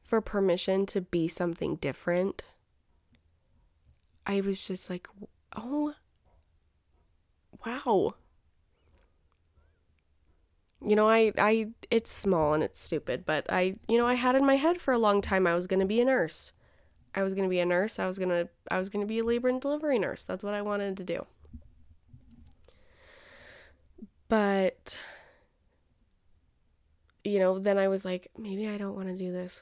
for 0.03 0.21
permission 0.21 0.87
to 0.87 1.01
be 1.01 1.27
something 1.27 1.75
different 1.75 2.41
I 4.25 4.41
was 4.41 4.65
just 4.65 4.89
like, 4.89 5.07
oh, 5.55 5.93
wow. 7.65 8.15
You 10.85 10.95
know, 10.95 11.09
I, 11.09 11.31
I, 11.37 11.67
it's 11.89 12.11
small 12.11 12.53
and 12.53 12.63
it's 12.63 12.81
stupid, 12.81 13.25
but 13.25 13.45
I, 13.51 13.75
you 13.87 13.97
know, 13.97 14.07
I 14.07 14.15
had 14.15 14.35
in 14.35 14.45
my 14.45 14.55
head 14.55 14.81
for 14.81 14.93
a 14.93 14.97
long 14.97 15.21
time 15.21 15.47
I 15.47 15.55
was 15.55 15.67
going 15.67 15.79
to 15.79 15.85
be 15.85 16.01
a 16.01 16.05
nurse. 16.05 16.51
I 17.15 17.23
was 17.23 17.33
going 17.33 17.45
to 17.45 17.49
be 17.49 17.59
a 17.59 17.65
nurse. 17.65 17.99
I 17.99 18.07
was 18.07 18.17
going 18.17 18.29
to, 18.29 18.49
I 18.71 18.77
was 18.77 18.89
going 18.89 19.01
to 19.01 19.07
be 19.07 19.19
a 19.19 19.23
labor 19.23 19.47
and 19.47 19.61
delivery 19.61 19.99
nurse. 19.99 20.23
That's 20.23 20.43
what 20.43 20.53
I 20.53 20.61
wanted 20.61 20.97
to 20.97 21.03
do. 21.03 21.25
But, 24.27 24.97
you 27.23 27.39
know, 27.39 27.59
then 27.59 27.77
I 27.77 27.87
was 27.87 28.03
like, 28.03 28.31
maybe 28.37 28.67
I 28.67 28.77
don't 28.77 28.95
want 28.95 29.09
to 29.09 29.17
do 29.17 29.31
this. 29.31 29.61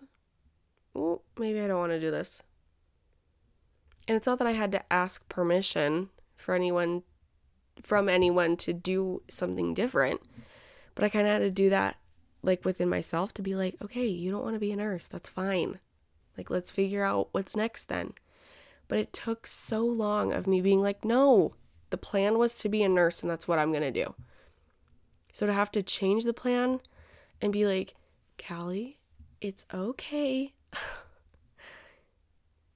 Ooh, 0.95 1.21
maybe 1.37 1.59
I 1.61 1.67
don't 1.67 1.79
want 1.79 1.91
to 1.91 1.99
do 1.99 2.09
this. 2.09 2.41
And 4.07 4.17
it's 4.17 4.27
not 4.27 4.39
that 4.39 4.47
I 4.47 4.51
had 4.51 4.71
to 4.73 4.93
ask 4.93 5.27
permission 5.29 6.09
for 6.35 6.55
anyone 6.55 7.03
from 7.81 8.09
anyone 8.09 8.57
to 8.57 8.73
do 8.73 9.23
something 9.27 9.73
different, 9.73 10.21
but 10.93 11.03
I 11.03 11.09
kind 11.09 11.25
of 11.25 11.33
had 11.33 11.39
to 11.39 11.49
do 11.51 11.69
that 11.69 11.97
like 12.43 12.65
within 12.65 12.89
myself 12.89 13.33
to 13.35 13.41
be 13.41 13.55
like, 13.55 13.75
okay, 13.81 14.05
you 14.07 14.31
don't 14.31 14.43
want 14.43 14.55
to 14.55 14.59
be 14.59 14.71
a 14.71 14.75
nurse. 14.75 15.07
That's 15.07 15.29
fine. 15.29 15.79
Like, 16.37 16.49
let's 16.49 16.71
figure 16.71 17.03
out 17.03 17.29
what's 17.31 17.55
next 17.55 17.85
then. 17.85 18.13
But 18.87 18.99
it 18.99 19.13
took 19.13 19.47
so 19.47 19.85
long 19.85 20.33
of 20.33 20.47
me 20.47 20.61
being 20.61 20.81
like, 20.81 21.05
no, 21.05 21.53
the 21.91 21.97
plan 21.97 22.37
was 22.37 22.57
to 22.59 22.69
be 22.69 22.83
a 22.83 22.89
nurse 22.89 23.21
and 23.21 23.29
that's 23.29 23.47
what 23.47 23.59
I'm 23.59 23.71
going 23.71 23.83
to 23.83 23.91
do. 23.91 24.15
So 25.31 25.45
to 25.45 25.53
have 25.53 25.71
to 25.71 25.83
change 25.83 26.23
the 26.23 26.33
plan 26.33 26.79
and 27.41 27.53
be 27.53 27.65
like, 27.65 27.95
Callie, 28.37 28.99
it's 29.39 29.65
okay. 29.73 30.53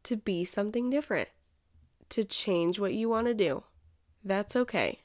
to 0.06 0.18
be 0.18 0.46
something 0.46 0.90
different, 0.90 1.30
to 2.10 2.24
change 2.24 2.80
what 2.80 2.94
you 2.94 3.10
want 3.10 3.28
to 3.28 3.34
do. 3.34 3.64
That's 4.24 4.56
okay. 4.56 5.00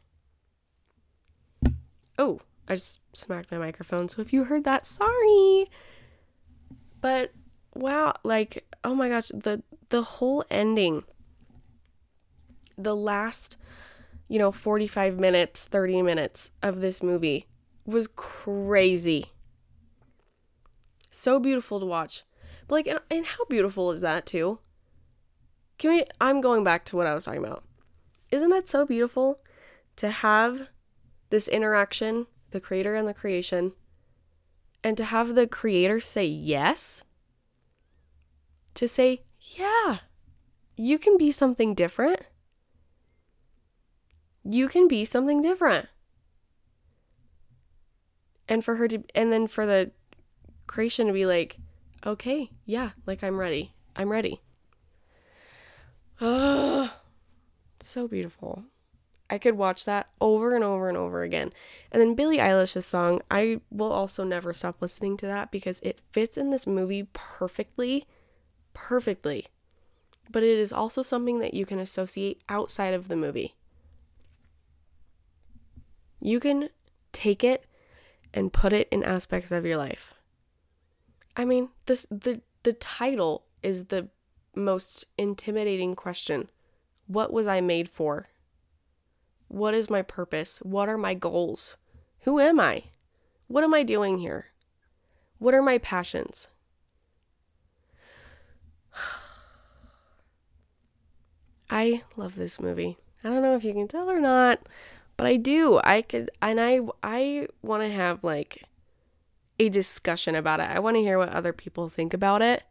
Oh, 2.19 2.41
I 2.69 2.75
just 2.75 3.01
smacked 3.13 3.51
my 3.51 3.59
microphone. 3.59 4.09
So 4.09 4.23
if 4.23 4.33
you 4.33 4.45
heard 4.45 4.65
that, 4.65 4.87
sorry. 4.87 5.67
But 7.01 7.33
wow, 7.75 8.15
like 8.25 8.67
oh 8.85 8.95
my 8.95 9.09
gosh, 9.09 9.29
the 9.29 9.63
the 9.89 10.03
whole 10.03 10.45
ending 10.51 11.03
the 12.79 12.97
last 12.97 13.57
you 14.29 14.39
know 14.39 14.53
45 14.53 15.19
minutes, 15.19 15.65
30 15.65 16.03
minutes 16.03 16.51
of 16.63 16.81
this 16.81 17.03
movie 17.03 17.47
was 17.85 18.07
crazy. 18.07 19.27
So 21.11 21.41
beautiful 21.41 21.81
to 21.81 21.87
watch. 21.87 22.23
But 22.69 22.75
like 22.77 22.87
and, 22.87 23.01
and 23.11 23.27
how 23.27 23.45
beautiful 23.47 23.91
is 23.91 24.01
that 24.01 24.27
too? 24.27 24.61
Can 25.81 25.93
we? 25.93 26.05
I'm 26.21 26.43
going 26.43 26.63
back 26.63 26.85
to 26.85 26.97
what 26.97 27.07
I 27.07 27.15
was 27.15 27.25
talking 27.25 27.43
about. 27.43 27.65
Isn't 28.31 28.51
that 28.51 28.69
so 28.69 28.85
beautiful 28.85 29.41
to 29.97 30.11
have 30.11 30.69
this 31.31 31.49
interaction, 31.49 32.27
the 32.51 32.61
creator 32.61 32.95
and 32.95 33.09
the 33.09 33.15
creation, 33.15 33.73
and 34.85 34.95
to 34.99 35.05
have 35.05 35.35
the 35.35 35.47
creator 35.47 35.99
say 35.99 36.27
yes? 36.27 37.03
To 38.75 38.87
say, 38.87 39.23
yeah, 39.41 40.01
you 40.77 40.99
can 40.99 41.17
be 41.17 41.33
something 41.33 41.75
different. 41.75 42.21
You 44.45 44.69
can 44.69 44.87
be 44.87 45.07
something 45.07 45.41
different. 45.41 45.89
And 48.47 48.63
for 48.63 48.77
her 48.77 48.87
to, 48.87 49.03
and 49.15 49.33
then 49.33 49.47
for 49.47 49.65
the 49.65 49.93
creation 50.67 51.07
to 51.07 51.15
be 51.15 51.25
like, 51.25 51.57
okay, 52.05 52.51
yeah, 52.67 52.91
like 53.07 53.25
I'm 53.25 53.39
ready. 53.39 53.73
I'm 53.97 54.11
ready. 54.11 54.43
So 57.83 58.07
beautiful. 58.07 58.65
I 59.31 59.39
could 59.39 59.57
watch 59.57 59.85
that 59.85 60.11
over 60.21 60.55
and 60.55 60.65
over 60.65 60.89
and 60.89 60.99
over 60.99 61.23
again. 61.23 61.51
And 61.91 62.01
then 62.01 62.15
Billie 62.15 62.39
Eilish's 62.39 62.85
song, 62.85 63.23
I 63.31 63.61
will 63.71 63.93
also 63.93 64.25
never 64.25 64.53
stop 64.53 64.83
listening 64.83 65.17
to 65.19 65.27
that 65.27 65.51
because 65.51 65.81
it 65.81 66.01
fits 66.13 66.37
in 66.37 66.51
this 66.51 66.67
movie 66.67 67.09
perfectly. 67.13 68.07
Perfectly. 68.75 69.47
But 70.31 70.43
it 70.43 70.59
is 70.59 70.73
also 70.73 71.03
something 71.03 71.39
that 71.39 71.55
you 71.55 71.65
can 71.65 71.79
associate 71.79 72.43
outside 72.49 72.93
of 72.93 73.09
the 73.09 73.17
movie. 73.17 73.55
You 76.21 76.39
can 76.39 76.69
take 77.13 77.43
it 77.43 77.65
and 78.35 78.53
put 78.53 78.73
it 78.73 78.89
in 78.91 79.03
aspects 79.03 79.51
of 79.51 79.65
your 79.65 79.79
life. 79.79 80.15
I 81.37 81.45
mean, 81.45 81.71
this 81.87 82.07
the 82.11 82.43
the 82.63 82.75
title 82.75 83.45
is 83.63 83.87
the 83.87 84.09
most 84.55 85.05
intimidating 85.17 85.95
question. 85.95 86.51
What 87.07 87.33
was 87.33 87.47
I 87.47 87.61
made 87.61 87.89
for? 87.89 88.29
What 89.49 89.75
is 89.75 89.91
my 89.91 90.03
purpose? 90.03 90.59
What 90.59 90.89
are 90.89 90.99
my 90.99 91.15
goals? 91.15 91.77
Who 92.21 92.39
am 92.39 92.61
I? 92.61 92.85
What 93.49 93.65
am 93.65 93.75
I 93.75 93.83
doing 93.83 94.19
here? 94.19 94.47
What 95.39 95.55
are 95.55 95.63
my 95.63 95.79
passions? 95.79 96.49
I 101.71 102.03
love 102.17 102.37
this 102.37 102.61
movie. 102.61 102.99
I 103.25 103.29
don't 103.29 103.43
know 103.43 103.57
if 103.57 103.65
you 103.65 103.73
can 103.73 103.89
tell 103.89 104.09
or 104.09 104.21
not, 104.21 104.61
but 105.17 105.27
I 105.27 105.37
do. 105.37 105.81
I 105.85 106.03
could 106.03 106.31
and 106.41 106.61
I 106.61 106.81
I 107.03 107.49
want 107.63 107.83
to 107.83 107.89
have 107.91 108.23
like 108.23 108.65
a 109.59 109.69
discussion 109.69 110.35
about 110.35 110.61
it. 110.61 110.69
I 110.71 110.79
want 110.79 110.97
to 110.97 111.03
hear 111.03 111.19
what 111.19 111.29
other 111.31 111.53
people 111.53 111.89
think 111.89 112.15
about 112.15 112.41
it. 112.41 112.63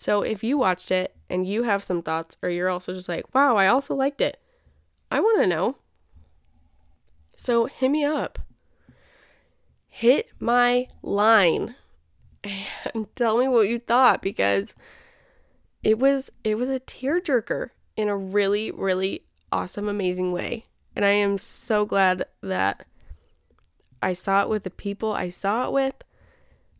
So 0.00 0.22
if 0.22 0.42
you 0.42 0.56
watched 0.56 0.90
it 0.90 1.14
and 1.28 1.46
you 1.46 1.64
have 1.64 1.82
some 1.82 2.00
thoughts 2.00 2.38
or 2.42 2.48
you're 2.48 2.70
also 2.70 2.94
just 2.94 3.08
like, 3.08 3.32
"Wow, 3.34 3.56
I 3.56 3.66
also 3.66 3.94
liked 3.94 4.22
it." 4.22 4.40
I 5.10 5.20
want 5.20 5.42
to 5.42 5.46
know. 5.46 5.76
So 7.36 7.66
hit 7.66 7.90
me 7.90 8.02
up. 8.02 8.38
Hit 9.88 10.30
my 10.38 10.88
line 11.02 11.74
and 12.94 13.14
tell 13.14 13.36
me 13.38 13.46
what 13.46 13.68
you 13.68 13.78
thought 13.78 14.22
because 14.22 14.74
it 15.82 15.98
was 15.98 16.30
it 16.44 16.56
was 16.56 16.70
a 16.70 16.80
tearjerker 16.80 17.70
in 17.96 18.08
a 18.08 18.16
really 18.16 18.70
really 18.70 19.24
awesome 19.52 19.86
amazing 19.86 20.32
way. 20.32 20.64
And 20.96 21.04
I 21.04 21.10
am 21.10 21.36
so 21.36 21.84
glad 21.84 22.24
that 22.42 22.86
I 24.02 24.14
saw 24.14 24.42
it 24.42 24.48
with 24.48 24.62
the 24.62 24.70
people 24.70 25.12
I 25.12 25.28
saw 25.28 25.66
it 25.66 25.72
with. 25.72 25.94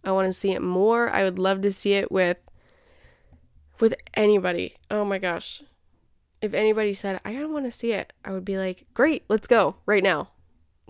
I 0.02 0.12
want 0.12 0.26
to 0.26 0.33
see 0.33 0.52
it 0.52 0.62
more. 0.62 1.11
I 1.11 1.22
would 1.24 1.38
love 1.38 1.61
to 1.62 1.70
see 1.72 1.92
it 1.92 2.11
with 2.11 2.38
with 3.80 3.94
anybody. 4.14 4.76
Oh 4.90 5.04
my 5.04 5.18
gosh. 5.18 5.62
If 6.40 6.54
anybody 6.54 6.94
said, 6.94 7.20
I 7.24 7.44
want 7.44 7.66
to 7.66 7.70
see 7.70 7.92
it, 7.92 8.12
I 8.24 8.32
would 8.32 8.44
be 8.44 8.56
like, 8.56 8.86
great, 8.94 9.24
let's 9.28 9.46
go 9.46 9.76
right 9.86 10.02
now. 10.02 10.30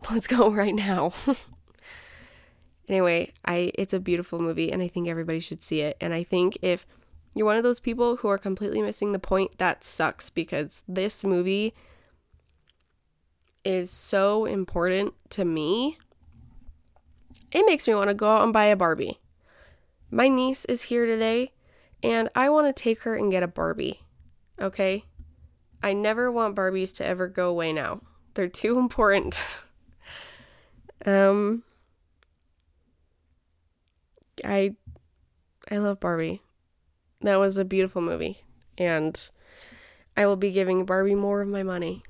Let's 0.11 0.27
go 0.27 0.51
right 0.51 0.75
now. 0.75 1.13
anyway, 2.89 3.33
I 3.45 3.71
it's 3.75 3.93
a 3.93 4.01
beautiful 4.01 4.39
movie 4.39 4.73
and 4.73 4.81
I 4.81 4.89
think 4.89 5.09
everybody 5.09 5.41
should 5.41 5.63
see 5.63 5.83
it. 5.83 5.95
And 6.01 6.15
I 6.15 6.23
think 6.23 6.57
if 6.63 6.87
you're 7.35 7.45
one 7.45 7.59
of 7.59 7.63
those 7.63 7.81
people 7.81 8.17
who 8.17 8.29
are 8.29 8.39
completely 8.39 8.81
missing 8.81 9.13
the 9.13 9.19
point, 9.19 9.59
that 9.59 9.85
sucks 9.85 10.31
because 10.31 10.83
this 10.89 11.23
movie 11.23 11.75
is 13.63 13.91
so 13.91 14.47
important 14.47 15.13
to 15.31 15.45
me. 15.45 15.99
It 17.53 17.67
makes 17.67 17.87
me 17.87 17.95
want 17.95 18.09
to 18.09 18.15
go 18.15 18.31
out 18.31 18.45
and 18.45 18.55
buy 18.55 18.67
a 18.67 18.77
Barbie. 18.77 19.21
My 20.11 20.29
niece 20.29 20.65
is 20.65 20.83
here 20.83 21.05
today 21.05 21.53
and 22.03 22.29
I 22.35 22.49
want 22.51 22.75
to 22.75 22.83
take 22.83 23.03
her 23.03 23.15
and 23.15 23.31
get 23.31 23.43
a 23.43 23.49
Barbie. 23.49 24.01
Okay? 24.61 25.05
I 25.83 25.93
never 25.93 26.31
want 26.31 26.57
Barbies 26.57 26.95
to 26.97 27.07
ever 27.07 27.27
go 27.29 27.49
away 27.49 27.73
now. 27.73 28.03
They're 28.35 28.49
too 28.49 28.79
important. 28.79 29.39
um 31.07 31.63
I 34.45 34.75
I 35.71 35.79
love 35.79 36.01
Barbie. 36.01 36.43
That 37.23 37.39
was 37.39 37.57
a 37.57 37.65
beautiful 37.65 38.03
movie 38.03 38.43
and 38.77 39.31
I 40.17 40.27
will 40.27 40.37
be 40.37 40.51
giving 40.51 40.85
Barbie 40.85 41.15
more 41.15 41.43
of 41.43 41.49
my 41.49 41.63
money. 41.63 42.03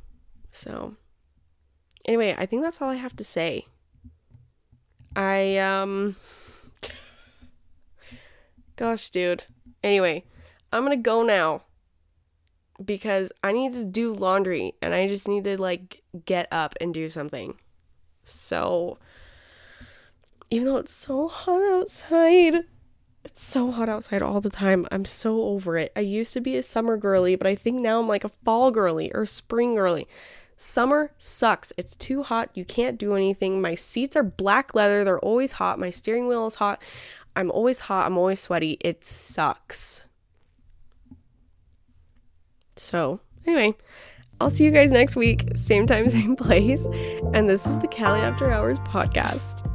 So 0.50 0.96
anyway, 2.05 2.35
I 2.37 2.46
think 2.46 2.62
that's 2.62 2.81
all 2.81 2.90
I 2.90 2.96
have 2.96 3.16
to 3.16 3.24
say. 3.24 3.66
I 5.14 5.59
um 5.59 6.16
gosh, 8.76 9.11
dude. 9.11 9.44
Anyway, 9.82 10.24
I'm 10.72 10.84
going 10.84 10.96
to 10.96 11.02
go 11.02 11.22
now 11.22 11.62
because 12.84 13.32
I 13.42 13.52
need 13.52 13.72
to 13.74 13.84
do 13.84 14.14
laundry 14.14 14.74
and 14.80 14.94
I 14.94 15.06
just 15.06 15.28
need 15.28 15.44
to 15.44 15.60
like 15.60 16.02
get 16.24 16.48
up 16.50 16.74
and 16.80 16.94
do 16.94 17.08
something. 17.08 17.56
So, 18.22 18.98
even 20.50 20.66
though 20.66 20.76
it's 20.76 20.92
so 20.92 21.28
hot 21.28 21.62
outside, 21.62 22.64
it's 23.24 23.42
so 23.42 23.70
hot 23.70 23.88
outside 23.88 24.22
all 24.22 24.40
the 24.40 24.50
time. 24.50 24.86
I'm 24.90 25.04
so 25.04 25.42
over 25.42 25.76
it. 25.76 25.92
I 25.94 26.00
used 26.00 26.32
to 26.34 26.40
be 26.40 26.56
a 26.56 26.62
summer 26.62 26.96
girly, 26.96 27.36
but 27.36 27.46
I 27.46 27.54
think 27.54 27.80
now 27.80 28.00
I'm 28.00 28.08
like 28.08 28.24
a 28.24 28.28
fall 28.28 28.70
girly 28.70 29.12
or 29.12 29.26
spring 29.26 29.74
girly. 29.74 30.06
Summer 30.56 31.12
sucks. 31.16 31.72
It's 31.78 31.96
too 31.96 32.22
hot. 32.22 32.50
You 32.54 32.66
can't 32.66 32.98
do 32.98 33.14
anything. 33.14 33.62
My 33.62 33.74
seats 33.74 34.14
are 34.14 34.22
black 34.22 34.74
leather. 34.74 35.04
They're 35.04 35.18
always 35.18 35.52
hot. 35.52 35.78
My 35.78 35.88
steering 35.88 36.28
wheel 36.28 36.46
is 36.46 36.56
hot. 36.56 36.82
I'm 37.40 37.50
always 37.50 37.81
hot. 37.81 38.07
I'm 38.07 38.18
always 38.18 38.38
sweaty. 38.38 38.76
It 38.81 39.03
sucks. 39.03 40.03
So, 42.76 43.20
anyway, 43.46 43.74
I'll 44.40 44.50
see 44.50 44.64
you 44.64 44.70
guys 44.70 44.90
next 44.90 45.16
week, 45.16 45.48
same 45.55 45.87
time, 45.87 46.09
same 46.11 46.37
place. 46.37 46.85
And 47.33 47.48
this 47.48 47.66
is 47.66 47.79
the 47.79 47.88
Callie 47.88 48.20
After 48.20 48.50
Hours 48.50 48.79
podcast. 48.81 49.66